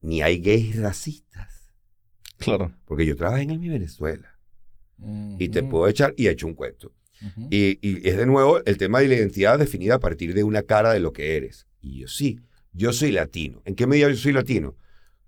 [0.02, 1.72] ni hay gays racistas.
[2.36, 2.72] Claro.
[2.84, 4.38] Porque yo trabajé en mi Venezuela.
[5.38, 6.92] Y te puedo echar, y he hecho un cuento.
[7.50, 10.62] y, y, es de nuevo el tema de la identidad definida a partir de una
[10.62, 11.66] cara de lo que eres.
[11.80, 12.40] Y yo sí,
[12.72, 13.62] yo soy latino.
[13.64, 14.76] ¿En qué medida yo soy latino?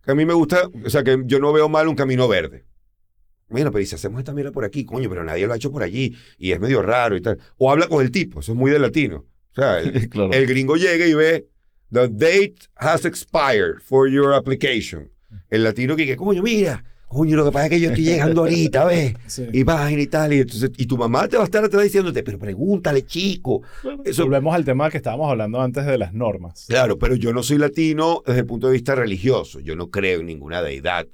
[0.03, 2.65] Que a mí me gusta, o sea, que yo no veo mal un camino verde.
[3.51, 5.83] Bueno, pero si hacemos esta mierda por aquí, coño, pero nadie lo ha hecho por
[5.83, 7.39] allí y es medio raro y tal.
[7.59, 9.25] O habla con el tipo, eso es muy de latino.
[9.53, 11.47] O sea, el, el gringo llega y ve,
[11.93, 15.11] the date has expired for your application.
[15.49, 18.85] El latino que, coño, mira, Coño, lo que pasa es que yo estoy llegando ahorita,
[18.85, 19.15] ¿ves?
[19.53, 20.33] Y página y tal.
[20.33, 23.63] Y, entonces, y tu mamá te va a estar atrás diciéndote, pero pregúntale, chico.
[24.05, 24.23] Eso...
[24.23, 26.67] Volvemos al tema que estábamos hablando antes de las normas.
[26.69, 29.59] Claro, pero yo no soy latino desde el punto de vista religioso.
[29.59, 31.09] Yo no creo en ninguna deidad.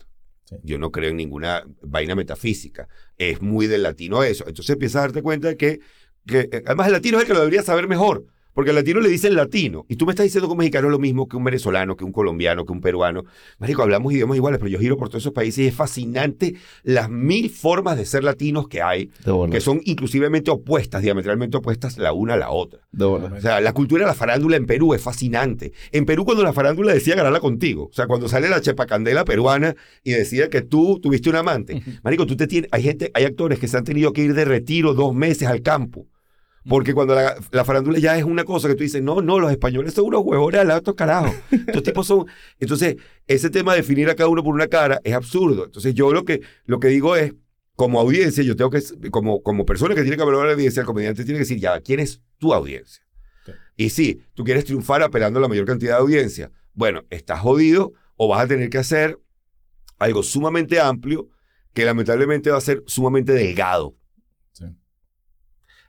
[0.62, 2.88] Yo no creo en ninguna vaina metafísica.
[3.18, 4.44] Es muy del latino eso.
[4.47, 5.80] Entonces empiezas a darte cuenta de que,
[6.26, 8.26] que, además el latino es el que lo debería saber mejor.
[8.57, 9.84] Porque al latino le dicen latino.
[9.86, 12.04] Y tú me estás diciendo que un mexicano es lo mismo que un venezolano, que
[12.04, 13.24] un colombiano, que un peruano.
[13.59, 17.11] Marico, hablamos idiomas iguales, pero yo giro por todos esos países y es fascinante las
[17.11, 19.11] mil formas de ser latinos que hay,
[19.50, 22.80] que son inclusivemente opuestas, diametralmente opuestas la una a la otra.
[22.98, 25.74] o sea, la cultura de la farándula en Perú es fascinante.
[25.92, 29.76] En Perú, cuando la farándula decía ganarla contigo, o sea, cuando sale la chepacandela peruana
[30.02, 33.59] y decía que tú tuviste un amante, Marico, tú te tienes, hay gente, hay actores
[33.59, 36.07] que se han tenido que ir de retiro dos meses al campo
[36.69, 39.51] porque cuando la, la, farándula ya es una cosa que tú dices, no, no, los
[39.51, 41.33] españoles son unos huevones al alto carajo.
[41.51, 42.27] Estos tipos son.
[42.59, 42.97] Entonces,
[43.27, 45.67] ese tema de definir a cada uno por una cara es absurdo.
[45.67, 47.33] Entonces, yo lo que, lo que digo es,
[47.77, 50.87] como audiencia, yo tengo que, como, como persona que tiene que de la audiencia, el
[50.87, 53.05] comediante tiene que decir, ya, ¿quién es tu audiencia?
[53.77, 57.93] Y si tú quieres triunfar apelando a la mayor cantidad de audiencia, bueno, estás jodido
[58.17, 59.19] o vas a tener que hacer
[59.99, 61.29] algo sumamente amplio
[61.75, 63.95] que lamentablemente va a ser sumamente delgado.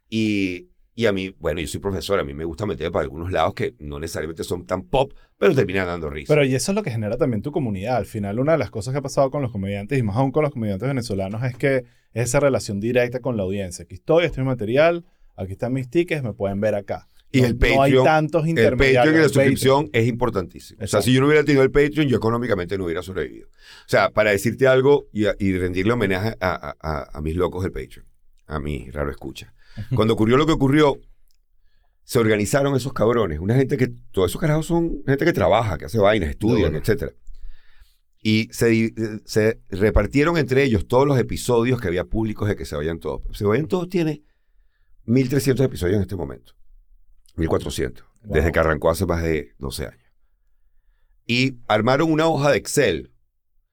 [0.09, 3.31] Y, y a mí, bueno, yo soy profesor, a mí me gusta meter para algunos
[3.31, 6.33] lados que no necesariamente son tan pop, pero terminan dando risa.
[6.33, 7.97] Pero y eso es lo que genera también tu comunidad.
[7.97, 10.31] Al final, una de las cosas que ha pasado con los comediantes, y más aún
[10.31, 11.83] con los comediantes venezolanos, es que
[12.13, 13.83] es esa relación directa con la audiencia.
[13.83, 15.05] Aquí estoy, estoy en material,
[15.35, 17.07] aquí están mis tickets, me pueden ver acá.
[17.29, 18.95] Y el Patreon, no hay tantos intermediarios.
[18.95, 20.81] El Patreon y la suscripción es importantísimo.
[20.81, 23.49] O sea, si yo no hubiera tenido el Patreon, yo económicamente no hubiera sobrevivido.
[23.49, 27.73] O sea, para decirte algo y, y rendirle homenaje a, a, a mis locos del
[27.73, 28.05] Patreon,
[28.47, 29.53] a mi raro escucha.
[29.95, 30.99] Cuando ocurrió lo que ocurrió,
[32.03, 33.39] se organizaron esos cabrones.
[33.39, 37.13] Una gente que, todos esos carajos son gente que trabaja, que hace vainas, estudian, etc.
[38.21, 38.93] Y se,
[39.25, 43.21] se, repartieron entre ellos todos los episodios que había públicos de que se vayan todos.
[43.37, 44.23] Se vayan todos tiene
[45.05, 46.53] 1300 episodios en este momento.
[47.35, 48.05] 1400.
[48.23, 50.13] Desde que arrancó hace más de 12 años.
[51.25, 53.11] Y armaron una hoja de Excel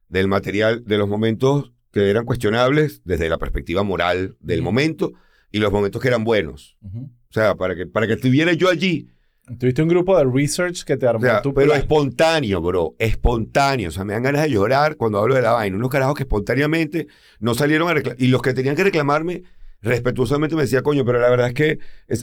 [0.09, 5.13] del material, de los momentos que eran cuestionables desde la perspectiva moral del momento
[5.55, 6.77] y los momentos que eran buenos.
[6.83, 9.09] O sea, para que, para que estuviera yo allí.
[9.57, 12.97] Tuviste un grupo de research que te armó tu Pero espontáneo, bro.
[12.99, 13.91] Espontáneo.
[13.91, 15.77] O sea, me dan ganas de llorar cuando hablo de la vaina.
[15.77, 17.07] Unos carajos que espontáneamente
[17.39, 18.21] no salieron a reclamar.
[18.21, 19.45] Y los que tenían que reclamarme,
[19.81, 21.79] respetuosamente me decía, coño, pero la verdad es que.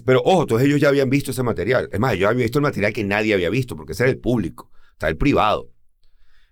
[0.05, 1.87] Pero ojo, todos ellos ya habían visto ese material.
[1.89, 4.19] Es más, yo había visto el material que nadie había visto, porque ese era el
[4.19, 4.71] público.
[4.91, 5.71] Está el privado.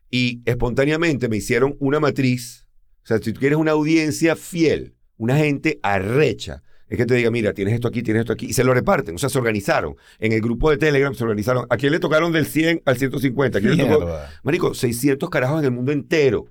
[0.10, 2.68] Y espontáneamente me hicieron una matriz.
[3.04, 7.30] O sea, si tú quieres una audiencia fiel, una gente arrecha, es que te diga,
[7.30, 9.96] mira, tienes esto aquí, tienes esto aquí, y se lo reparten, o sea, se organizaron.
[10.18, 11.68] En el grupo de Telegram se organizaron.
[11.70, 13.58] ¿A quién le tocaron del 100 al 150?
[13.58, 14.12] ¿A quién le tocó?
[14.44, 16.46] Marico, 600 carajos en el mundo entero.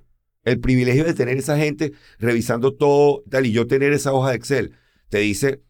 [0.45, 4.37] El privilegio de tener esa gente revisando todo, tal, y yo tener esa hoja de
[4.37, 4.75] Excel,
[5.09, 5.61] te dice,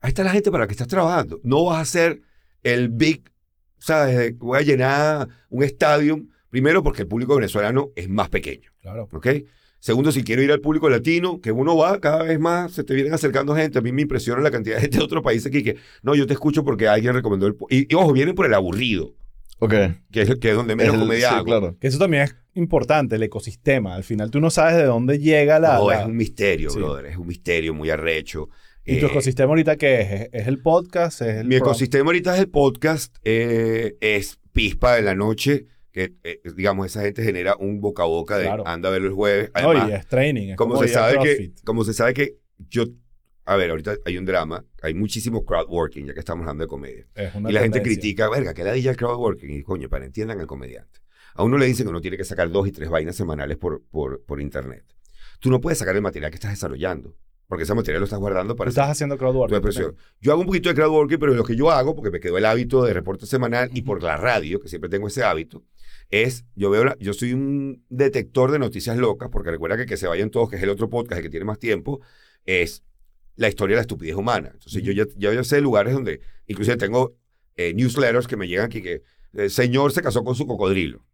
[0.00, 1.40] ahí está la gente para la que estás trabajando.
[1.42, 2.22] No vas a ser
[2.62, 3.30] el big,
[3.78, 4.38] ¿sabes?
[4.38, 8.70] Voy a llenar un estadio, primero porque el público venezolano es más pequeño.
[8.80, 9.06] Claro.
[9.12, 9.26] ¿Ok?
[9.84, 12.94] Segundo, si quiero ir al público latino, que uno va cada vez más, se te
[12.94, 13.78] vienen acercando gente.
[13.78, 16.26] A mí me impresiona la cantidad de gente de otros países aquí que, no, yo
[16.26, 17.54] te escucho porque alguien recomendó el...
[17.68, 19.12] Y, y ojo, vienen por el aburrido.
[19.58, 19.74] Ok.
[20.10, 21.76] Que es, que es donde menos comedia sí, claro.
[21.78, 23.94] Que eso también es importante, el ecosistema.
[23.94, 25.74] Al final tú no sabes de dónde llega la...
[25.74, 27.04] No, es un misterio, brother.
[27.04, 28.48] Es un misterio muy arrecho.
[28.86, 30.28] ¿Y tu eh, ecosistema ahorita qué es?
[30.32, 31.20] ¿Es el podcast?
[31.20, 33.16] ¿Es mi ecosistema ahorita es el podcast.
[33.22, 38.06] Eh, es Pispa de la Noche que, eh, digamos, esa gente genera un boca a
[38.06, 39.50] boca de anda a verlo el jueves.
[39.54, 40.56] Además, es training.
[40.56, 42.34] como, se sabe que, como se sabe que
[42.68, 42.86] yo,
[43.44, 47.06] a ver, ahorita hay un drama, hay muchísimo crowdworking, ya que estamos hablando de comedia.
[47.48, 49.50] y la gente critica, verga, que la DJ el crowdworking.
[49.52, 50.98] Y coño, para entiendan al comediante.
[51.34, 53.84] A uno le dicen que uno tiene que sacar dos y tres vainas semanales por,
[53.84, 54.84] por, por internet.
[55.38, 57.14] Tú no puedes sacar el material que estás desarrollando.
[57.46, 58.70] Porque ese material lo estás guardando para...
[58.70, 59.94] estás haciendo crowdworking.
[60.20, 62.46] Yo hago un poquito de crowdworking, pero lo que yo hago, porque me quedó el
[62.46, 65.62] hábito de reporte semanal y por la radio, que siempre tengo ese hábito,
[66.10, 70.06] es, yo veo, yo soy un detector de noticias locas, porque recuerda que que se
[70.06, 72.00] vayan todos, que es el otro podcast, el que tiene más tiempo,
[72.44, 72.84] es
[73.36, 74.50] la historia de la estupidez humana.
[74.52, 77.16] Entonces yo ya, ya, sé lugares donde, inclusive tengo
[77.56, 79.02] eh, newsletters que me llegan aquí que
[79.32, 81.04] el señor se casó con su cocodrilo.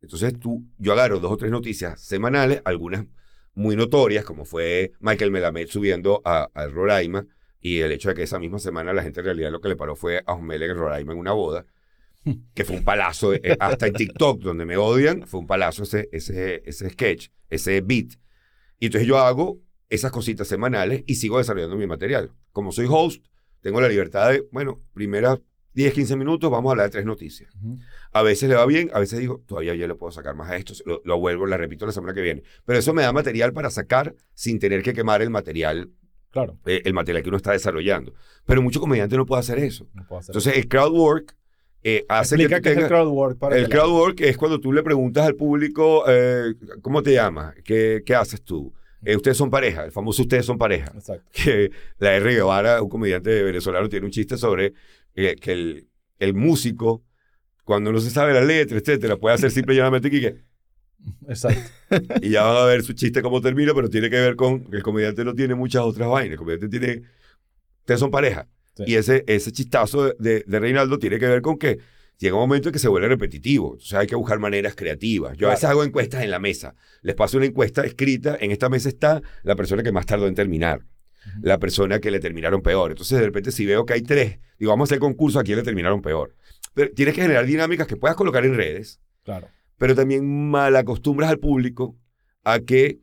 [0.00, 3.06] Entonces tú, yo agarro dos o tres noticias semanales, algunas
[3.54, 7.26] muy notorias, como fue Michael Melamed subiendo a, a Roraima,
[7.60, 9.76] y el hecho de que esa misma semana la gente en realidad lo que le
[9.76, 11.64] paró fue a Osmele en Roraima en una boda
[12.54, 16.08] que fue un palazo, eh, hasta en TikTok, donde me odian, fue un palazo ese,
[16.12, 18.14] ese, ese sketch, ese beat.
[18.78, 22.32] Y entonces yo hago esas cositas semanales y sigo desarrollando mi material.
[22.52, 23.24] Como soy host,
[23.60, 25.38] tengo la libertad de, bueno, primeras
[25.74, 27.50] 10, 15 minutos, vamos a hablar de tres noticias.
[28.12, 30.56] A veces le va bien, a veces digo, todavía yo le puedo sacar más a
[30.56, 32.42] esto, lo, vuelvo, la repito la semana que viene.
[32.66, 35.90] Pero eso me da material para sacar sin tener que quemar el material
[36.30, 36.58] Claro.
[36.64, 38.14] Eh, el material que uno está desarrollando.
[38.46, 39.86] Pero mucho comediante no puede hacer eso.
[39.94, 41.36] Entonces, el crowd work
[41.84, 45.34] eh, hace que, es el crowdwork para El crowdwork es cuando tú le preguntas al
[45.34, 47.54] público, eh, ¿cómo te llamas?
[47.64, 48.72] ¿Qué, qué haces tú?
[49.04, 50.92] Eh, ustedes son pareja, el famoso ustedes son pareja.
[50.94, 51.28] Exacto.
[51.32, 52.34] Que la R.
[52.34, 54.74] Guevara, un comediante venezolano, tiene un chiste sobre
[55.14, 57.02] eh, que el, el músico,
[57.64, 60.42] cuando no se sabe la letra, etcétera, puede hacer simple y llanamente que
[61.28, 61.60] Exacto.
[62.22, 64.76] y ya van a ver su chiste cómo termina, pero tiene que ver con que
[64.76, 66.32] el comediante no tiene muchas otras vainas.
[66.32, 67.02] El comediante tiene.
[67.80, 68.46] Ustedes son pareja.
[68.78, 71.78] Y ese, ese chistazo de, de, Reinaldo tiene que ver con que
[72.18, 73.72] llega un momento en que se vuelve repetitivo.
[73.72, 75.36] Entonces hay que buscar maneras creativas.
[75.36, 76.74] Yo a veces hago encuestas en la mesa.
[77.02, 78.36] Les paso una encuesta escrita.
[78.40, 80.86] En esta mesa está la persona que más tardó en terminar.
[81.40, 82.90] La persona que le terminaron peor.
[82.90, 85.58] Entonces, de repente, si veo que hay tres, digo, vamos a hacer concurso a quién
[85.58, 86.34] le terminaron peor.
[86.74, 89.00] Pero tienes que generar dinámicas que puedas colocar en redes.
[89.22, 89.48] Claro
[89.82, 91.96] pero también mal acostumbras al público
[92.44, 93.00] a que,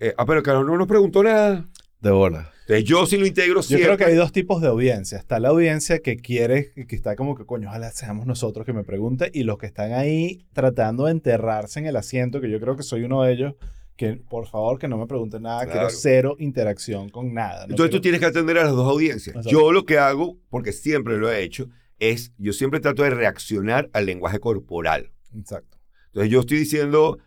[0.00, 1.68] eh, ah, pero claro, no nos preguntó nada.
[2.02, 2.50] De bola.
[2.62, 5.18] Entonces yo sí lo integro Yo creo que hay dos tipos de audiencia.
[5.18, 8.84] Está la audiencia que quiere, que está como que, coño, ojalá seamos nosotros que me
[8.84, 12.76] pregunte, y los que están ahí tratando de enterrarse en el asiento, que yo creo
[12.76, 13.54] que soy uno de ellos,
[13.96, 17.66] que por favor que no me pregunten nada, quiero cero interacción con nada.
[17.68, 19.44] Entonces tú tienes que atender a las dos audiencias.
[19.46, 23.90] Yo lo que hago, porque siempre lo he hecho, es, yo siempre trato de reaccionar
[23.92, 25.12] al lenguaje corporal.
[25.36, 25.78] Exacto.
[26.06, 27.18] Entonces yo estoy diciendo,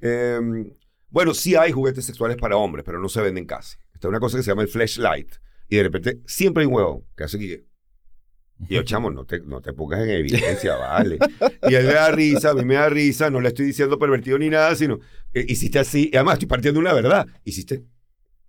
[0.00, 0.72] em,
[1.08, 3.76] bueno, sí hay juguetes sexuales para hombres, pero no se venden casi.
[4.04, 5.36] Está una cosa que se llama el flashlight.
[5.66, 7.64] Y de repente siempre hay un huevo que hace que...
[8.68, 11.18] Y yo, chamo, no te, no te pongas en evidencia, vale.
[11.66, 14.38] Y él le da risa, a mí me da risa, no le estoy diciendo pervertido
[14.38, 14.98] ni nada, sino,
[15.32, 16.10] eh, hiciste así.
[16.12, 17.26] Y además, estoy partiendo una verdad.
[17.44, 17.82] Hiciste.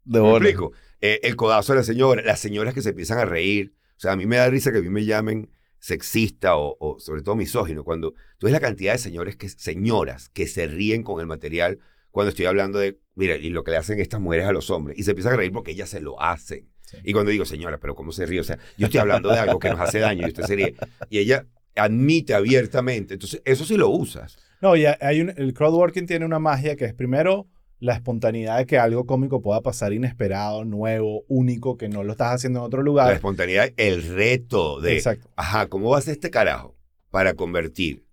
[0.03, 0.73] De ¿Me explico?
[0.99, 3.73] Eh, el codazo de la señora, las señoras que se empiezan a reír.
[3.91, 5.49] O sea, a mí me da risa que a mí me llamen
[5.79, 10.47] sexista o, sobre todo misógino, cuando tú ves la cantidad de señores que, señoras que
[10.47, 11.79] se ríen con el material
[12.11, 14.97] cuando estoy hablando de, mira, y lo que le hacen estas mujeres a los hombres,
[14.99, 16.69] y se empiezan a reír porque ellas se lo hacen.
[17.03, 18.39] Y cuando digo, señora, pero ¿cómo se ríe?
[18.39, 20.75] O sea, yo estoy hablando de algo que nos hace daño y usted se ríe.
[21.09, 21.45] Y ella
[21.75, 23.15] admite abiertamente.
[23.15, 24.37] Entonces, eso sí lo usas.
[24.61, 27.47] No, y hay un, el crowdworking tiene una magia que es primero
[27.79, 32.35] la espontaneidad de que algo cómico pueda pasar inesperado, nuevo, único, que no lo estás
[32.35, 33.07] haciendo en otro lugar.
[33.07, 35.29] La espontaneidad, el reto de, Exacto.
[35.35, 36.77] ajá, ¿cómo vas a este carajo
[37.11, 38.04] para convertir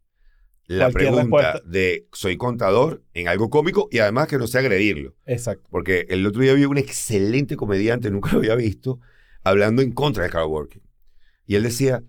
[0.78, 5.14] la pregunta de soy contador en algo cómico y además que no sea agredirlo?
[5.26, 5.68] Exacto.
[5.70, 9.00] Porque el otro día vi un excelente comediante, nunca lo había visto,
[9.42, 10.82] hablando en contra del crowdworking.
[11.46, 12.02] Y él decía,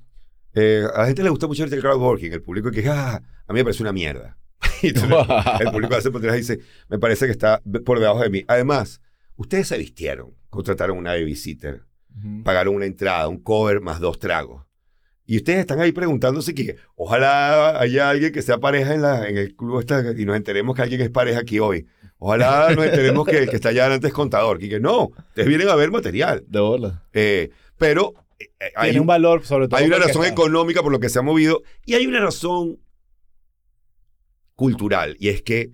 [0.54, 3.60] eh, a la gente le gusta mucho el crowdworking, el público que, ah, a mí
[3.60, 4.38] me parece una mierda.
[4.82, 6.60] el público hace por dice,
[6.90, 8.44] me parece que está por debajo de mí.
[8.48, 9.02] Además,
[9.36, 11.84] ustedes se vistieron, contrataron una babysitter,
[12.44, 14.63] pagaron una entrada, un cover más dos tragos.
[15.34, 19.36] Y ustedes están ahí preguntándose que ojalá haya alguien que sea pareja en, la, en
[19.36, 21.88] el club esta, y nos enteremos que alguien es pareja aquí hoy.
[22.20, 24.64] Ojalá nos enteremos que el que está allá adelante es contador.
[24.64, 26.44] Y que no, ustedes vienen a ver material.
[26.48, 27.04] De bola.
[27.14, 29.80] Eh, pero eh, hay un valor, sobre todo.
[29.80, 32.80] Hay una razón económica por lo que se ha movido y hay una razón
[34.54, 35.72] cultural y es que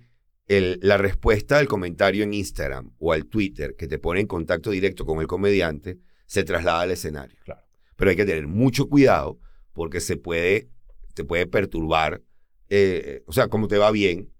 [0.48, 5.04] la respuesta al comentario en Instagram o al Twitter que te pone en contacto directo
[5.04, 7.38] con el comediante se traslada al escenario.
[7.44, 7.60] Claro.
[7.96, 9.38] Pero hay que tener mucho cuidado
[9.80, 10.68] porque se puede,
[11.14, 12.20] te puede perturbar.
[12.68, 14.30] Eh, o sea, como te va bien.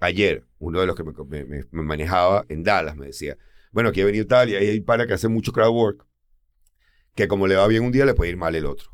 [0.00, 3.38] Ayer, uno de los que me, manejaba en Dallas me decía,
[3.70, 6.06] bueno, aquí ha venido tal y hay para que hace mucho crowd work,
[7.14, 8.90] que como le va bien un día, le puede ir mal el otro.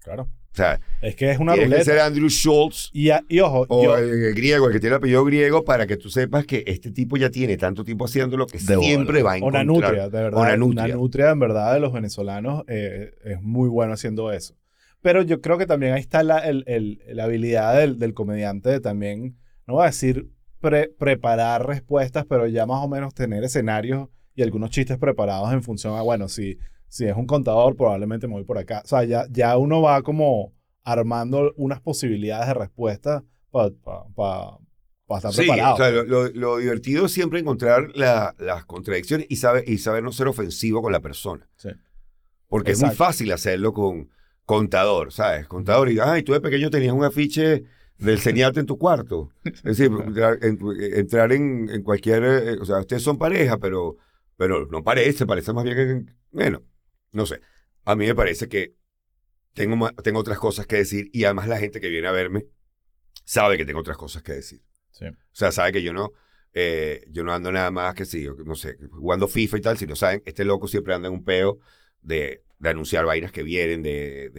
[0.00, 0.28] Claro
[0.58, 2.90] sea, es que es una tiene que ser Andrew Schultz.
[2.92, 3.10] Y,
[3.40, 6.64] ojo, o el griego, el que tiene el apellido griego, para que tú sepas que
[6.66, 9.64] este tipo ya tiene tanto tiempo haciéndolo que siempre va a encontrar.
[9.64, 10.40] Una nutria, de verdad.
[10.40, 10.94] Una nutria.
[10.94, 14.54] nutria, en verdad, de los venezolanos eh, es muy bueno haciendo eso.
[15.00, 19.38] Pero yo creo que también ahí está la, la habilidad del, del, comediante de también,
[19.66, 20.28] no voy a decir
[20.60, 25.96] preparar respuestas, pero ya más o menos tener escenarios y algunos chistes preparados en función
[25.96, 28.82] a, bueno, si si es un contador, probablemente me voy por acá.
[28.84, 35.74] O sea, ya, ya uno va como armando unas posibilidades de respuesta para estar preparado.
[35.74, 40.28] O sea, lo, divertido es siempre encontrar las contradicciones y saber, y saber no ser
[40.28, 41.48] ofensivo con la persona.
[41.56, 41.68] Sí.
[42.48, 44.08] Porque es muy fácil hacerlo con
[44.48, 45.46] contador, ¿sabes?
[45.46, 47.64] Contador y, ay, tú de pequeño tenías un afiche
[47.98, 49.30] del ceniate en tu cuarto.
[49.44, 49.90] Es decir,
[50.94, 53.98] entrar, en, en, cualquier, eh, o sea, ustedes son pareja, pero,
[54.38, 56.62] pero no parece, parece más bien que, bueno,
[57.12, 57.42] no sé,
[57.84, 58.74] a mí me parece que
[59.52, 62.46] tengo, tengo otras cosas que decir y además la gente que viene a verme
[63.24, 64.62] sabe que tengo otras cosas que decir.
[65.02, 66.12] O sea, sabe que yo no,
[66.54, 69.84] eh, yo no ando nada más que si, no sé, jugando FIFA y tal, si
[69.84, 71.58] lo saben, este loco siempre anda en un peo
[72.00, 74.30] de, de anunciar vainas que vienen, de,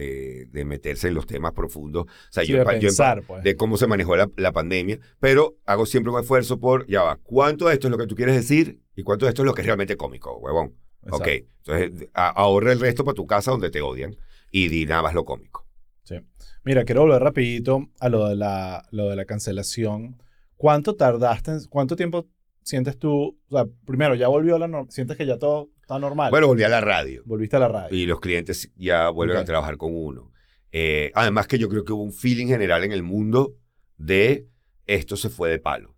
[0.50, 2.04] de, meterse en los temas profundos.
[2.04, 3.42] O sea, yo, de, pues.
[3.42, 7.16] de cómo se manejó la, la, pandemia, pero hago siempre un esfuerzo por, ya va,
[7.16, 9.54] ¿cuánto de esto es lo que tú quieres decir y cuánto de esto es lo
[9.54, 10.74] que es realmente cómico, huevón?
[11.10, 11.28] Ok,
[11.64, 14.16] entonces ahorra el resto para tu casa donde te odian
[14.50, 15.66] y di nada más lo cómico.
[16.02, 16.16] Sí.
[16.62, 20.22] Mira, quiero volver rapidito a lo de la, lo de la cancelación.
[20.56, 22.28] ¿Cuánto tardaste, cuánto tiempo
[22.62, 26.30] sientes tú, o sea, primero, ya volvió la norma, sientes que ya todo está normal.
[26.30, 27.22] Bueno, volví a la radio.
[27.24, 27.96] Volviste a la radio.
[27.96, 30.32] Y los clientes ya vuelven a trabajar con uno.
[30.72, 33.56] Eh, además que yo creo que hubo un feeling general en el mundo
[33.96, 34.46] de
[34.86, 35.96] esto se fue de palo.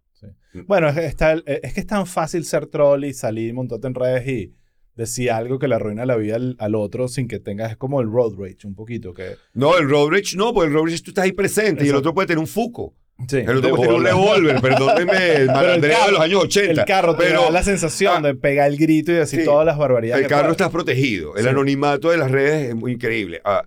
[0.55, 0.67] Mm.
[0.67, 4.27] Bueno, es, está, es que es tan fácil ser troll y salir, montarte en redes
[4.29, 4.55] y
[4.95, 8.11] decir algo que le arruina la vida al, otro sin que tengas, es como el
[8.11, 9.13] road rage un poquito.
[9.13, 11.89] que No, el road rage no, porque el road rage tú estás ahí presente y
[11.89, 12.95] el otro puede tener un fuco.
[13.29, 16.81] Sí, el otro tener un revólver, perdónenme, el malandreo de los años 80.
[16.81, 19.79] El carro te da la sensación ah, de pegar el grito y decir todas las
[19.79, 20.25] barbaridades.
[20.25, 21.37] El carro está protegido.
[21.37, 23.41] El anonimato de las redes es muy increíble.
[23.45, 23.65] Ah,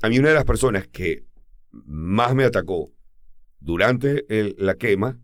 [0.00, 1.24] a mí una de las personas que
[1.70, 2.92] más me atacó
[3.58, 4.24] durante
[4.58, 5.18] la quema,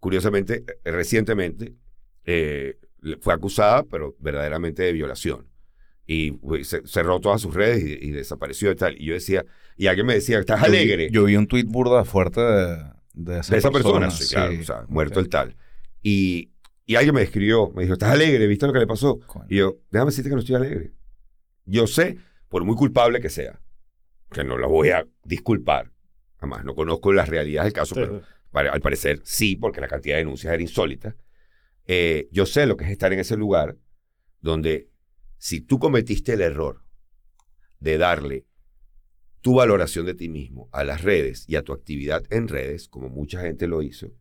[0.00, 1.74] curiosamente, eh, recientemente,
[2.24, 2.78] eh,
[3.20, 5.49] fue acusada, pero verdaderamente de violación.
[6.12, 6.36] Y
[6.86, 9.00] cerró todas sus redes y, desapareció y tal.
[9.00, 9.44] Y yo decía,
[9.76, 11.08] y alguien me decía, ¿estás alegre?
[11.12, 14.08] yo vi un tuit burda fuerte de, esa, persona.
[14.28, 15.54] claro, o sea, muerto el tal.
[16.02, 16.50] Y,
[16.84, 18.48] y alguien me escribió, me dijo, ¿estás alegre?
[18.48, 19.20] ¿Viste lo que le pasó?
[19.48, 20.94] Y yo, déjame decirte que no estoy alegre.
[21.64, 23.60] Yo sé, por muy culpable que sea,
[24.32, 25.92] que no la voy a disculpar.
[26.38, 28.20] Además, no conozco las realidades del caso, pero
[28.72, 31.14] al parecer sí, porque la cantidad de denuncias era insólita.
[31.86, 33.76] Eh, yo sé lo que es estar en ese lugar
[34.40, 34.89] donde
[35.40, 36.84] si tú cometiste el error
[37.80, 38.46] de darle
[39.40, 43.08] tu valoración de ti mismo a las redes y a tu actividad en redes, como
[43.08, 44.12] mucha gente lo hizo,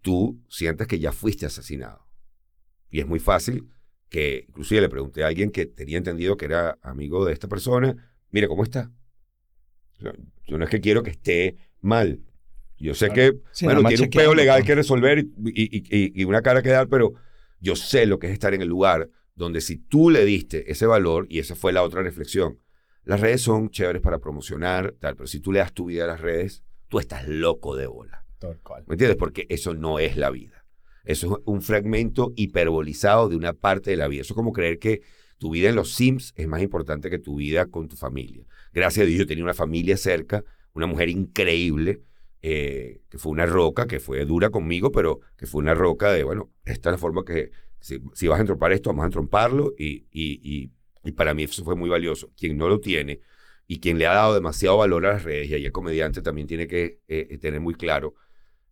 [0.00, 2.08] tú sientes que ya fuiste asesinado.
[2.88, 3.68] Y es muy fácil
[4.08, 7.94] que, inclusive le pregunté a alguien que tenía entendido que era amigo de esta persona,
[8.30, 8.90] mire, ¿cómo está?
[10.46, 12.20] yo no es que quiero que esté mal.
[12.78, 13.32] Yo sé que,
[13.62, 17.12] bueno, tiene un peo legal que resolver y, una cara que dar, pero
[17.60, 20.84] yo sé lo que es estar en el lugar donde si tú le diste ese
[20.84, 22.58] valor, y esa fue la otra reflexión,
[23.04, 26.08] las redes son chéveres para promocionar, tal, pero si tú le das tu vida a
[26.08, 28.26] las redes, tú estás loco de bola.
[28.86, 29.16] ¿Me entiendes?
[29.16, 30.66] Porque eso no es la vida.
[31.04, 34.22] Eso es un fragmento hiperbolizado de una parte de la vida.
[34.22, 35.02] Eso es como creer que
[35.38, 38.44] tu vida en los Sims es más importante que tu vida con tu familia.
[38.72, 42.02] Gracias a Dios yo tenía una familia cerca, una mujer increíble,
[42.42, 46.24] eh, que fue una roca, que fue dura conmigo, pero que fue una roca de,
[46.24, 47.50] bueno, esta es la forma que
[47.80, 50.70] si, vas a entrompar esto, vamos a entromparlo y, y,
[51.04, 52.30] y, para mí eso fue muy valioso.
[52.36, 53.20] Quien no lo tiene
[53.66, 56.46] y quien le ha dado demasiado valor a las redes, y ahí el comediante también
[56.46, 58.14] tiene que eh, tener muy claro,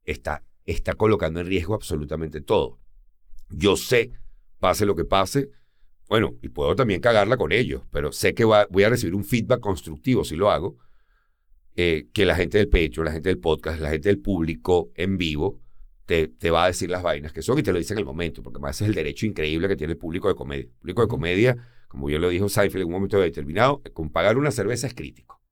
[0.04, 2.78] está, está colocando en riesgo absolutamente todo.
[3.50, 4.12] Yo sé,
[4.58, 5.50] pase lo que pase,
[6.08, 9.60] bueno, y puedo también cagarla con ellos, pero sé que voy a recibir un feedback
[9.60, 10.76] constructivo si lo hago,
[11.74, 15.18] eh, que la gente del pecho, la gente del podcast, la gente del público en
[15.18, 15.60] vivo,
[16.06, 18.04] te, te, va a decir las vainas que son y te lo dice en el
[18.04, 20.64] momento, porque además es el derecho increíble que tiene el público de comedia.
[20.64, 21.56] El público de comedia,
[21.88, 25.42] como yo lo dijo Seinfeld en un momento determinado, con pagar una cerveza es crítico.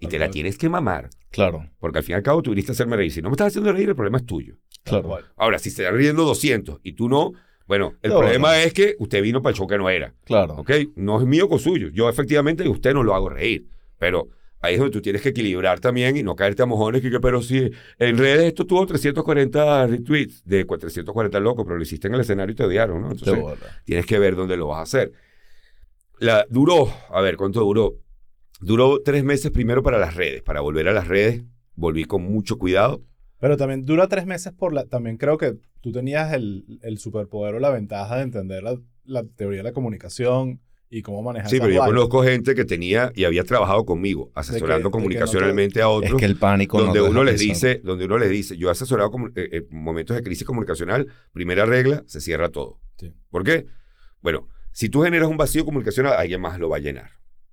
[0.00, 1.08] Y te la tienes que mamar.
[1.30, 1.70] Claro.
[1.78, 3.12] Porque al fin y al cabo tú viniste a hacerme reír.
[3.12, 4.56] Si no me estás haciendo reír, el problema es tuyo.
[4.82, 5.18] Claro.
[5.36, 7.32] Ahora, si se están riendo 200 y tú no,
[7.66, 10.12] bueno, el problema es que usted vino para el show que no era.
[10.24, 10.54] Claro.
[10.56, 10.70] ¿Ok?
[10.96, 11.88] No es mío con suyo.
[11.88, 13.66] Yo efectivamente usted no lo hago reír.
[13.98, 14.28] Pero
[14.64, 17.02] ahí es donde tú tienes que equilibrar también y no caerte a mojones.
[17.02, 22.08] Que, pero si en redes esto tuvo 340 retweets de 340 locos, pero lo hiciste
[22.08, 23.12] en el escenario y te odiaron, ¿no?
[23.12, 23.44] Entonces
[23.84, 25.12] tienes que ver dónde lo vas a hacer.
[26.18, 27.94] La, duró, a ver, ¿cuánto duró?
[28.60, 30.42] Duró tres meses primero para las redes.
[30.42, 31.42] Para volver a las redes,
[31.74, 33.02] volví con mucho cuidado
[33.44, 34.86] pero también dura tres meses por la...
[34.86, 39.22] También creo que tú tenías el, el superpoder o la ventaja de entender la, la,
[39.22, 40.62] teoría de la comunicación
[40.94, 44.92] y cómo manejar Sí, pero yo conozco gente que tenía y había trabajado conmigo, asesorando
[44.92, 46.12] comunicacionalmente a otros.
[46.12, 49.10] Es que el pánico donde uno les dice, Donde uno les dice, yo he asesorado
[49.34, 52.78] eh, eh, momentos de crisis comunicacional, primera regla, se cierra todo.
[53.28, 53.66] ¿Por qué?
[54.20, 57.10] Bueno, si tú generas un vacío comunicacional, alguien más lo va a llenar.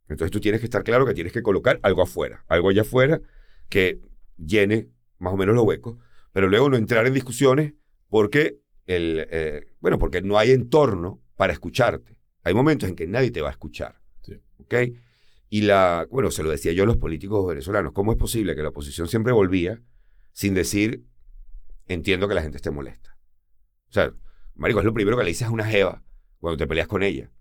[0.07, 3.21] Entonces tú tienes que estar claro que tienes que colocar algo afuera, algo allá afuera
[3.69, 3.99] que
[4.37, 5.97] llene más o menos los huecos,
[6.31, 7.73] pero luego no entrar en discusiones
[8.07, 12.20] porque, el, eh, bueno, porque no hay entorno para escucharte.
[12.43, 13.99] Hay momentos en que nadie te va a escuchar.
[14.59, 14.75] ¿Ok?
[15.49, 18.61] Y la, bueno, se lo decía yo a los políticos venezolanos, ¿cómo es posible que
[18.61, 19.81] la oposición siempre volvía
[20.31, 21.03] sin decir,
[21.87, 23.17] entiendo que la gente esté molesta?
[23.89, 24.13] O sea,
[24.55, 26.03] Marico, es lo primero que le dices a una jeva
[26.39, 27.31] cuando te peleas con ella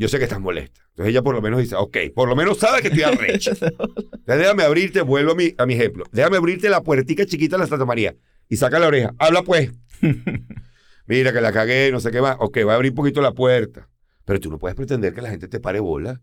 [0.00, 0.80] yo sé que estás molesta.
[0.90, 3.50] Entonces ella por lo menos dice, ok, por lo menos sabe que estoy arrecho.
[3.60, 6.04] Entonces déjame abrirte, vuelvo a mi, a mi ejemplo.
[6.10, 8.16] Déjame abrirte la puertica chiquita de la Santa María
[8.48, 9.14] y saca la oreja.
[9.18, 9.70] Habla pues.
[11.06, 12.36] Mira que la cagué, no sé qué más.
[12.38, 13.90] Ok, voy a abrir un poquito la puerta.
[14.24, 16.22] Pero tú no puedes pretender que la gente te pare bola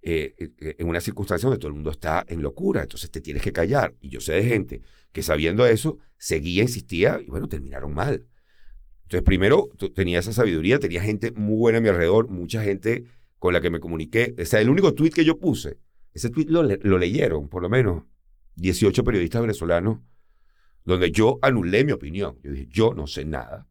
[0.00, 2.82] eh, eh, en una circunstancia donde todo el mundo está en locura.
[2.82, 3.94] Entonces te tienes que callar.
[4.00, 4.82] Y yo sé de gente
[5.12, 8.26] que sabiendo eso, seguía, insistía y bueno, terminaron mal.
[9.02, 13.04] Entonces, primero, tenía esa sabiduría, tenía gente muy buena a mi alrededor, mucha gente
[13.38, 14.34] con la que me comuniqué.
[14.38, 15.78] O sea, el único tweet que yo puse,
[16.12, 18.04] ese tweet lo, lo leyeron por lo menos
[18.56, 20.00] 18 periodistas venezolanos,
[20.84, 22.38] donde yo anulé mi opinión.
[22.42, 23.66] Yo dije, yo no sé nada.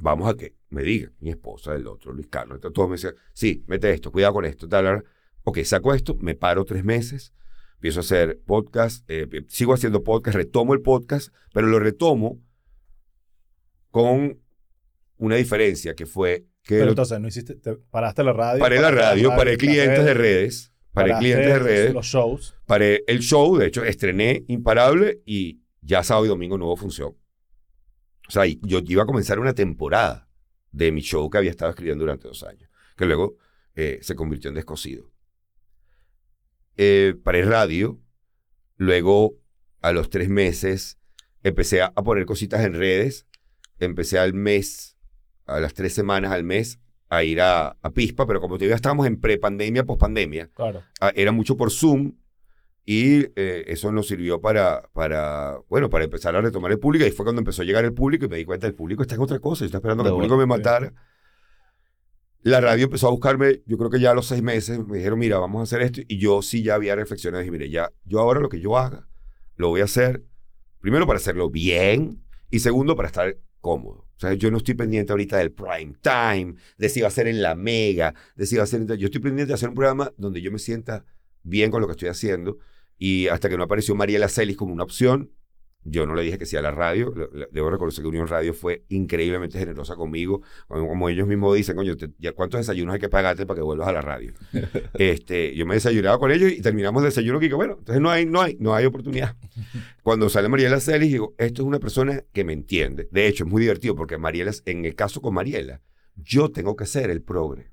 [0.00, 2.56] Vamos a que me diga mi esposa, el otro, Luis Carlos.
[2.56, 5.04] Entonces todos me decían, sí, mete esto, cuidado con esto, tal,
[5.42, 7.32] Ok, saco esto, me paro tres meses,
[7.74, 12.38] empiezo a hacer podcast, eh, sigo haciendo podcast, retomo el podcast, pero lo retomo
[13.90, 14.38] con
[15.16, 16.78] una diferencia que fue que...
[16.78, 17.56] Pero entonces, ¿no hiciste,
[17.90, 18.60] paraste la radio?
[18.60, 21.94] Paré la radio, paré clientes de redes, paré clientes de redes.
[21.94, 22.54] Los shows.
[22.66, 27.16] Paré el show, de hecho, estrené Imparable y ya sábado y domingo no hubo función.
[28.30, 30.28] O sea, yo iba a comenzar una temporada
[30.70, 33.38] de mi show que había estado escribiendo durante dos años, que luego
[33.74, 35.10] eh, se convirtió en descosido
[36.76, 38.00] eh, paré radio,
[38.76, 39.34] luego
[39.80, 40.96] a los tres meses
[41.42, 43.26] empecé a, poner cositas en redes,
[43.80, 44.96] empecé al mes,
[45.46, 46.78] a las tres semanas al mes,
[47.08, 50.84] a ir a, Pispa, pero como todavía estábamos en pre-pandemia, post-pandemia, claro.
[51.16, 52.12] era mucho por Zoom
[52.92, 57.12] y eh, eso nos sirvió para, para, bueno, para empezar a retomar el público y
[57.12, 59.20] fue cuando empezó a llegar el público y me di cuenta, el público está en
[59.20, 60.92] otra cosa, yo estaba esperando que el público me matara.
[62.42, 65.20] La radio empezó a buscarme, yo creo que ya a los seis meses me dijeron,
[65.20, 66.00] mira, vamos a hacer esto.
[66.08, 68.76] Y yo sí ya había reflexionado y dije, mire, ya, yo ahora lo que yo
[68.76, 69.06] haga,
[69.54, 70.24] lo voy a hacer,
[70.80, 74.08] primero para hacerlo bien y segundo para estar cómodo.
[74.16, 77.28] O sea, yo no estoy pendiente ahorita del prime time, de si va a ser
[77.28, 78.84] en la mega, de si va a ser...
[78.98, 81.04] Yo estoy pendiente de hacer un programa donde yo me sienta
[81.44, 82.58] bien con lo que estoy haciendo.
[83.00, 85.30] Y hasta que no apareció Mariela Celis como una opción,
[85.84, 87.14] yo no le dije que sí a la radio.
[87.50, 90.42] Debo reconocer que Unión Radio fue increíblemente generosa conmigo.
[90.68, 93.92] Como, ellos mismos dicen, coño, ya ¿cuántos desayunos hay que pagarte para que vuelvas a
[93.92, 94.34] la radio?
[94.94, 98.10] este, yo me desayunaba con ellos y terminamos el desayuno y digo, bueno, entonces no
[98.10, 99.34] hay, no hay, no hay oportunidad.
[100.02, 103.08] Cuando sale Mariela Celis, digo, esto es una persona que me entiende.
[103.10, 105.80] De hecho, es muy divertido porque Mariela, en el caso con Mariela,
[106.16, 107.70] yo tengo que ser el progre.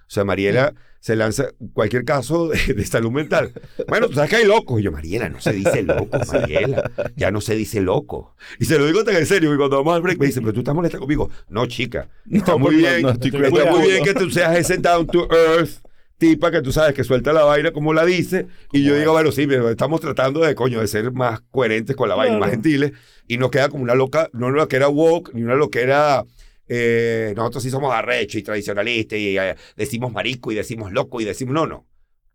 [0.00, 0.74] O sea, Mariela
[1.04, 3.52] se lanza cualquier caso de, salud mental.
[3.88, 4.80] Bueno, tú sabes que hay locos.
[4.80, 6.90] Y yo, Mariela, no se dice loco, Mariela.
[7.14, 8.34] Ya no se dice loco.
[8.58, 9.52] Y se lo digo tan en serio.
[9.52, 11.28] Y cuando vamos al break me dice, pero tú estás molesta conmigo.
[11.50, 12.08] No, chica.
[12.30, 13.06] Está muy bien.
[13.06, 15.82] está muy bien que tú seas ese down to earth
[16.16, 18.46] tipa que tú sabes que suelta la vaina como la dice.
[18.72, 22.14] Y yo digo, bueno, sí, estamos tratando de, coño, de ser más coherentes con la
[22.14, 22.92] vaina, más gentiles.
[23.28, 26.24] Y no queda como una loca, no una loquera woke, ni una loquera
[26.66, 31.24] eh, nosotros sí somos arrechos y tradicionalistas y eh, decimos marico y decimos loco y
[31.24, 31.86] decimos no, no.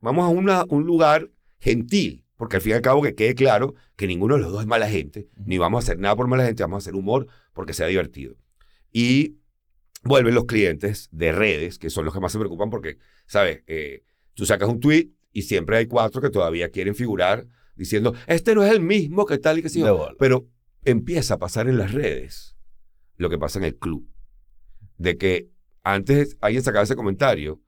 [0.01, 3.75] Vamos a una, un lugar gentil, porque al fin y al cabo que quede claro
[3.95, 6.45] que ninguno de los dos es mala gente, ni vamos a hacer nada por mala
[6.45, 8.35] gente, vamos a hacer humor porque sea divertido.
[8.91, 9.37] Y
[10.03, 13.63] vuelven los clientes de redes, que son los que más se preocupan porque, ¿sabes?
[13.67, 14.03] Eh,
[14.35, 18.63] tú sacas un tweet y siempre hay cuatro que todavía quieren figurar diciendo, este no
[18.63, 19.83] es el mismo que tal y que sí.
[20.17, 20.47] Pero
[20.85, 22.55] empieza a pasar en las redes
[23.17, 24.09] lo que pasa en el club
[24.99, 25.49] de que
[25.81, 27.59] antes alguien sacaba ese comentario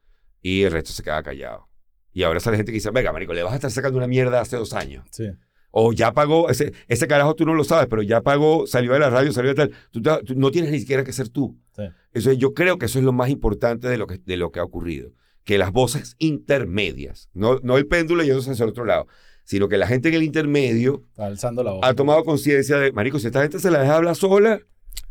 [0.42, 1.68] y el resto se quedaba callado.
[2.14, 4.42] Y ahora sale gente que dice, venga, marico, le vas a estar sacando una mierda
[4.42, 5.08] hace dos años.
[5.12, 5.32] Sí.
[5.72, 9.00] O ya pagó, ese, ese carajo tú no lo sabes, pero ya pagó, salió de
[9.00, 9.72] la radio, salió de tal.
[9.92, 10.02] Tú,
[10.36, 11.58] no tienes ni siquiera que ser tú.
[11.76, 11.84] Sí.
[12.12, 14.60] Eso, yo creo que eso es lo más importante de lo que, de lo que
[14.60, 15.12] ha ocurrido.
[15.46, 19.08] Que las voces intermedias, no, no el péndulo yéndose hacia el otro lado,
[19.46, 21.82] sino que la gente en el intermedio alzando la voz.
[21.84, 24.60] ha tomado conciencia de, marico, si esta gente se la deja hablar sola,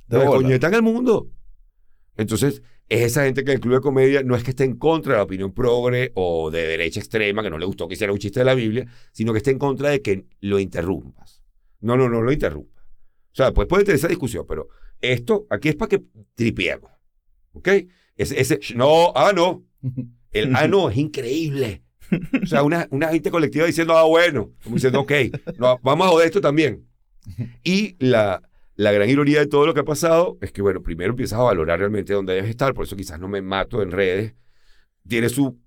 [0.06, 1.30] de coñeta en el mundo.
[2.20, 5.12] Entonces, es esa gente que el club de comedia no es que esté en contra
[5.12, 8.18] de la opinión progre o de derecha extrema, que no le gustó que hiciera un
[8.18, 11.42] chiste de la Biblia, sino que esté en contra de que lo interrumpas.
[11.80, 12.84] No, no, no lo interrumpas.
[13.32, 14.68] O sea, pues puede tener esa discusión, pero
[15.00, 16.02] esto aquí es para que
[16.34, 16.90] tripiemos.
[17.52, 17.68] ¿Ok?
[18.16, 19.64] Ese, ese, no, ah, no.
[20.30, 21.82] El ah, no, es increíble.
[22.42, 25.12] O sea, una, una gente colectiva diciendo, ah, bueno, como diciendo, ok,
[25.82, 26.86] vamos a joder esto también.
[27.64, 28.42] Y la,
[28.76, 31.42] la gran ironía de todo lo que ha pasado es que, bueno, primero empiezas a
[31.42, 34.34] valorar realmente dónde debes estar, por eso quizás no me mato en redes.
[35.06, 35.58] Tiene su,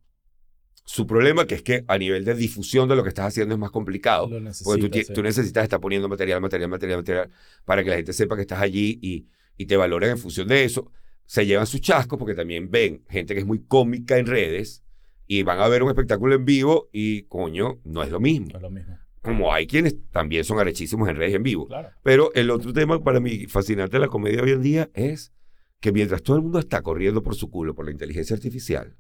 [0.86, 3.60] su problema, que es que a nivel de difusión de lo que estás haciendo es
[3.60, 4.30] más complicado.
[4.64, 7.30] porque tú, necesitas estar poniendo material, material, material, material,
[7.66, 9.28] para que la gente sepa que estás allí y,
[9.58, 10.92] y te valoren en función de eso.
[11.26, 14.84] Se llevan sus chascos porque también ven gente que es muy cómica en redes
[15.26, 18.48] y van a ver un espectáculo en vivo y, coño, no es lo mismo.
[18.52, 21.66] No es lo mismo como hay quienes también son arrechísimos en redes en vivo.
[21.66, 21.90] Claro.
[22.04, 25.34] Pero el otro tema para mí fascinante de la comedia hoy en día es
[25.80, 28.98] que mientras todo el mundo está corriendo por su culo por la inteligencia artificial,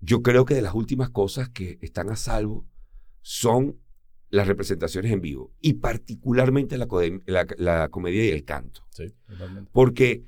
[0.00, 2.64] yo creo que de las últimas cosas que están a salvo
[3.20, 3.80] son
[4.30, 6.86] las representaciones en vivo y particularmente la,
[7.56, 8.86] la, comedia y el canto.
[8.90, 9.12] Sí,
[9.72, 10.22] Porque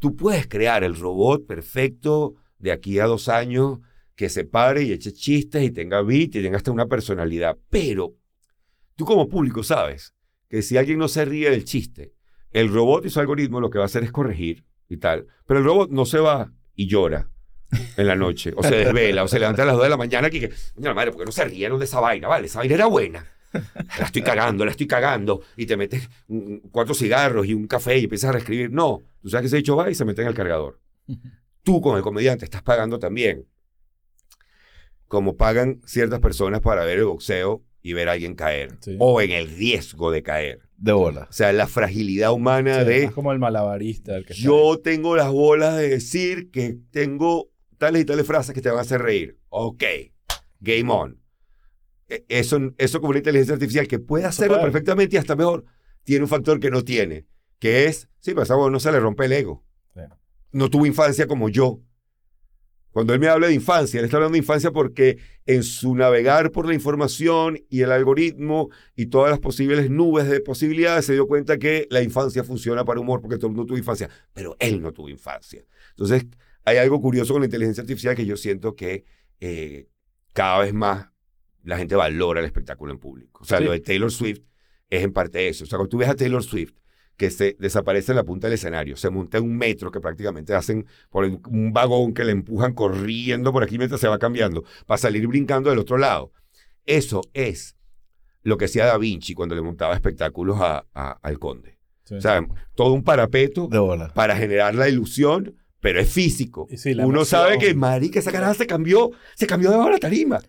[0.00, 3.78] tú puedes crear el robot perfecto de aquí a dos años
[4.18, 7.56] que se pare y eche chistes y tenga beat y tenga hasta una personalidad.
[7.70, 8.16] Pero
[8.96, 10.12] tú como público sabes
[10.48, 12.14] que si alguien no se ríe del chiste,
[12.50, 15.28] el robot y su algoritmo lo que va a hacer es corregir y tal.
[15.46, 17.30] Pero el robot no se va y llora
[17.96, 20.28] en la noche, o se desvela, o se levanta a las 2 de la mañana
[20.32, 22.26] y que, madre, ¿por qué no se rieron de esa vaina?
[22.26, 23.24] Vale, esa vaina era buena.
[23.52, 26.10] la estoy cagando, la estoy cagando, y te metes
[26.72, 28.72] cuatro cigarros y un café y empiezas a reescribir.
[28.72, 30.80] No, tú sabes que ese dicho va y se mete en el cargador.
[31.62, 33.46] Tú con el comediante estás pagando también,
[35.08, 39.30] como pagan ciertas personas para ver el boxeo y ver a alguien caer, o en
[39.30, 40.60] el riesgo de caer.
[40.76, 41.26] De bola.
[41.28, 43.04] O sea, la fragilidad humana de...
[43.04, 44.16] Es como el malabarista.
[44.16, 48.60] El que yo tengo las bolas de decir que tengo tales y tales frases que
[48.60, 49.38] te van a hacer reír.
[49.48, 49.82] Ok,
[50.60, 51.20] game on.
[52.08, 55.64] E, eso, eso como una inteligencia artificial que puede hacerlo perfectamente y hasta mejor,
[56.04, 57.26] tiene un factor que no tiene,
[57.58, 59.64] que es, sí, pero a no se le rompe el ego.
[60.50, 61.80] No tuvo infancia como yo.
[62.98, 66.50] Cuando él me habla de infancia, él está hablando de infancia porque en su navegar
[66.50, 71.28] por la información y el algoritmo y todas las posibles nubes de posibilidades se dio
[71.28, 74.82] cuenta que la infancia funciona para humor porque todo el mundo tuvo infancia, pero él
[74.82, 75.64] no tuvo infancia.
[75.90, 76.26] Entonces,
[76.64, 79.04] hay algo curioso con la inteligencia artificial que yo siento que
[79.38, 79.86] eh,
[80.32, 81.06] cada vez más
[81.62, 83.44] la gente valora el espectáculo en público.
[83.44, 84.40] O sea, lo de Taylor Swift
[84.90, 85.62] es en parte eso.
[85.62, 86.74] O sea, cuando tú ves a Taylor Swift
[87.18, 90.54] que se desaparece en la punta del escenario, se monta en un metro que prácticamente
[90.54, 94.98] hacen por un vagón que le empujan corriendo por aquí mientras se va cambiando para
[94.98, 96.32] salir brincando del otro lado.
[96.86, 97.76] Eso es
[98.42, 101.76] lo que hacía Da Vinci cuando le montaba espectáculos a, al conde.
[102.10, 103.68] O sea, todo un parapeto
[104.14, 106.68] para generar la ilusión, pero es físico.
[107.04, 110.40] Uno sabe que, marica, esa cara se cambió, se cambió de la tarima.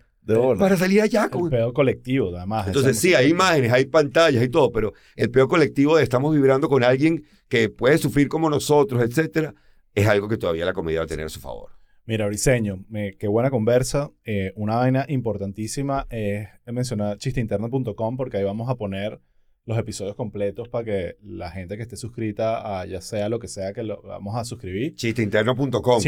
[0.58, 1.28] Para salir allá.
[1.32, 2.66] El peor colectivo, además.
[2.66, 6.68] Entonces, sí, hay imágenes, hay pantallas y todo, pero el peor colectivo de estamos vibrando
[6.68, 9.54] con alguien que puede sufrir como nosotros, etcétera,
[9.94, 11.70] es algo que todavía la comedia va a tener a su favor.
[12.06, 12.84] Mira, Briseño,
[13.18, 14.10] qué buena conversa.
[14.24, 19.20] Eh, una vaina importantísima es mencionar chisteinterno.com porque ahí vamos a poner
[19.66, 23.46] los episodios completos para que la gente que esté suscrita a ya sea lo que
[23.46, 24.94] sea que lo vamos a suscribir.
[24.94, 26.00] Chisteinterno.com.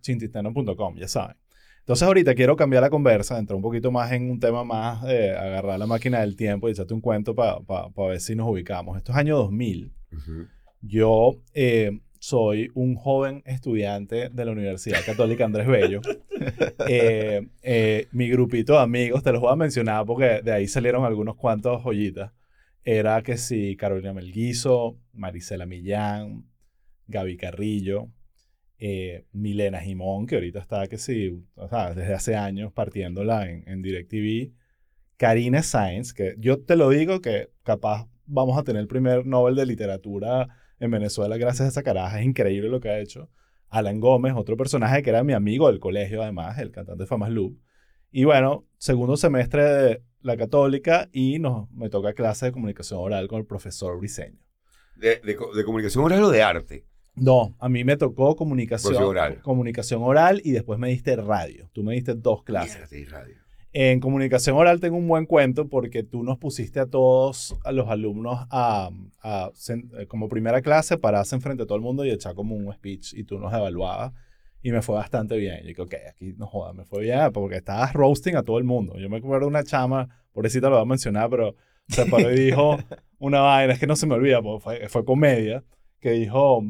[0.00, 1.36] Chisteinterno.com, ya saben.
[1.80, 5.36] Entonces ahorita quiero cambiar la conversa, entrar un poquito más en un tema más de
[5.36, 7.58] agarrar la máquina del tiempo y echarte un cuento para
[7.96, 8.96] ver si nos ubicamos.
[8.96, 9.92] Esto es año 2000.
[10.82, 16.00] Yo eh, soy un joven estudiante de la Universidad Católica Andrés Bello.
[16.88, 21.04] Eh, eh, mi grupito de amigos, te los voy a mencionar porque de ahí salieron
[21.04, 22.32] algunos cuantos joyitas.
[22.82, 26.46] Era que sí, Carolina Melguizo, Marisela Millán,
[27.08, 28.08] Gaby Carrillo,
[28.80, 33.62] eh, Milena Jimón, que ahorita está, que sí, o sea, desde hace años partiéndola en,
[33.68, 34.52] en DirecTV.
[35.18, 39.54] Karina Sainz, que yo te lo digo que capaz vamos a tener el primer Nobel
[39.54, 42.20] de Literatura en Venezuela gracias a esa caraja.
[42.20, 43.28] Es increíble lo que ha hecho.
[43.68, 47.58] Alan Gómez, otro personaje que era mi amigo del colegio, además, el cantante Famas Loop.
[48.10, 53.28] Y bueno, segundo semestre de la católica y nos, me toca clase de comunicación oral
[53.28, 54.40] con el profesor Briseño.
[54.96, 56.86] ¿De, de comunicación oral o de arte?
[57.20, 59.40] No, a mí me tocó comunicación oral.
[59.42, 61.68] comunicación oral y después me diste radio.
[61.72, 62.90] Tú me diste dos clases.
[63.10, 63.36] radio.
[63.72, 67.88] En comunicación oral tengo un buen cuento porque tú nos pusiste a todos a los
[67.88, 68.90] alumnos a,
[69.68, 73.14] eh, como primera clase pararse enfrente de todo el mundo y echar como un speech
[73.14, 74.12] y tú nos evaluabas
[74.62, 75.60] y me fue bastante bien.
[75.62, 78.64] Y dije, ok, aquí no jodas, me fue bien porque estabas roasting a todo el
[78.64, 78.98] mundo.
[78.98, 81.54] Yo me acuerdo de una chama, pobrecita lo voy a mencionar, pero
[81.86, 82.76] se paró y dijo
[83.18, 85.62] una vaina, es que no se me olvida, porque fue, fue comedia,
[86.00, 86.64] que dijo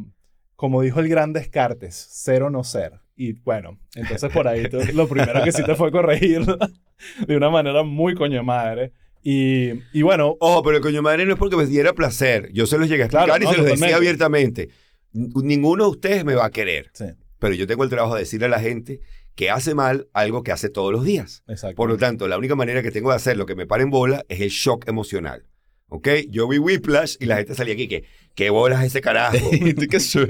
[0.60, 3.00] como dijo el gran Descartes, ser o no ser.
[3.16, 6.44] Y bueno, entonces por ahí lo primero que sí te fue corregir
[7.26, 8.92] de una manera muy coño madre.
[9.22, 10.36] Y, y bueno.
[10.38, 12.50] Ojo, pero el coño madre no es porque me diera placer.
[12.52, 14.68] Yo se los llegué a explicar y se los decía abiertamente.
[15.14, 16.90] Ninguno de ustedes me va a querer.
[16.92, 17.06] Sí.
[17.38, 19.00] Pero yo tengo el trabajo de decirle a la gente
[19.36, 21.42] que hace mal algo que hace todos los días.
[21.74, 23.90] Por lo tanto, la única manera que tengo de hacer lo que me pare en
[23.90, 25.46] bola es el shock emocional.
[25.90, 26.08] ¿Ok?
[26.28, 29.36] Yo vi Whiplash y la gente salía aquí que, ¿qué bolas ese carajo?
[29.52, 30.24] y, yo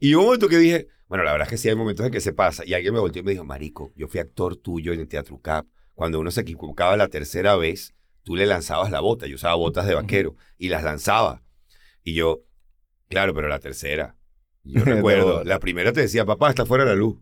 [0.00, 2.12] y hubo un momento que dije, bueno, la verdad es que sí hay momentos en
[2.12, 2.64] que se pasa.
[2.66, 5.40] Y alguien me volteó y me dijo, marico, yo fui actor tuyo en el Teatro
[5.40, 5.66] Cap.
[5.94, 9.28] Cuando uno se equivocaba la tercera vez, tú le lanzabas la bota.
[9.28, 11.42] Yo usaba botas de vaquero y las lanzaba.
[12.02, 12.42] Y yo,
[13.08, 14.16] claro, pero la tercera.
[14.64, 17.16] Yo recuerdo, la primera te decía, papá, está fuera la luz.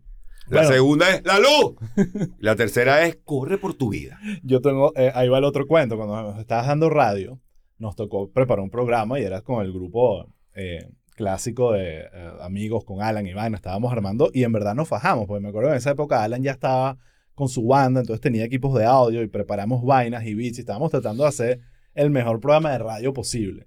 [0.49, 1.77] La segunda es la luz.
[2.39, 4.19] la tercera es corre por tu vida.
[4.43, 5.97] Yo tengo, eh, ahí va el otro cuento.
[5.97, 7.41] Cuando estabas dando radio,
[7.79, 12.85] nos tocó preparar un programa y era con el grupo eh, clásico de eh, amigos
[12.85, 13.55] con Alan y Iván.
[13.55, 16.53] Estábamos armando y en verdad nos fajamos, porque me acuerdo en esa época Alan ya
[16.53, 16.99] estaba
[17.35, 20.91] con su banda, entonces tenía equipos de audio y preparamos vainas y beats y estábamos
[20.91, 21.61] tratando de hacer
[21.95, 23.67] el mejor programa de radio posible.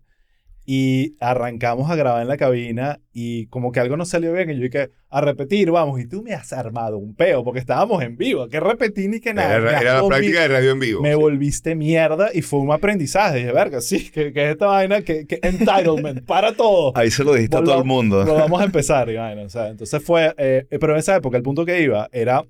[0.70, 4.50] Y arrancamos a grabar en la cabina y como que algo no salió bien.
[4.50, 6.02] Y yo dije, a repetir, vamos.
[6.02, 8.50] Y tú me has armado un peo porque estábamos en vivo.
[8.50, 9.56] Que repetir ni que nada.
[9.56, 11.02] Era, la práctica de radio en vivo.
[11.02, 13.38] Me volviste mierda y fue un aprendizaje.
[13.38, 16.92] Dije, verga, sí, que, que esta vaina, que, que entitlement, para todo.
[16.98, 18.26] Ahí se lo dijiste a todo el mundo.
[18.26, 21.38] Lo vamos a empezar, y vaina, o sea, entonces fue, eh, pero en esa época
[21.38, 22.44] el punto que iba era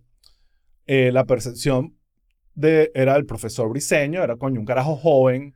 [0.87, 1.95] eh, la percepción
[2.55, 5.53] de, era el profesor Briseño, era coño, un carajo joven,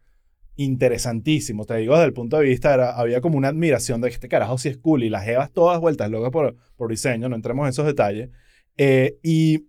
[0.63, 1.65] interesantísimo.
[1.65, 4.27] Te digo, desde el punto de vista, era, había como una admiración de que este
[4.27, 7.65] carajo sí es cool y las jevas todas vueltas locas por, por Briseño, no entremos
[7.65, 8.29] en esos detalles.
[8.77, 9.67] Eh, y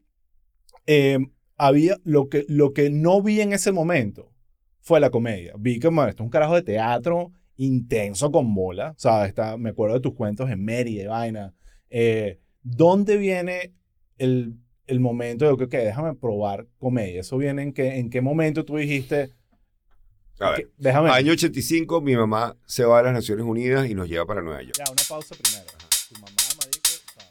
[0.87, 1.19] eh,
[1.57, 4.33] había lo que, lo que no vi en ese momento
[4.81, 5.55] fue la comedia.
[5.59, 8.91] Vi que, esto es un carajo de teatro intenso con bola.
[8.91, 11.55] O sea, está, me acuerdo de tus cuentos en Mary, de vaina.
[11.91, 13.75] Eh, ¿Dónde viene
[14.19, 17.21] el, el momento de que, okay, déjame probar comedia?
[17.21, 19.31] ¿Eso viene en, que, en qué momento tú dijiste...
[20.43, 21.11] A ver, okay, déjame.
[21.11, 24.63] Año 85, mi mamá se va a las Naciones Unidas y nos lleva para Nueva
[24.63, 24.77] York.
[24.79, 25.65] Ya, una pausa primero.
[25.69, 25.89] Ajá.
[26.09, 26.91] Tu mamá, marico.
[27.19, 27.29] Ah.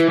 [0.00, 0.09] Wow.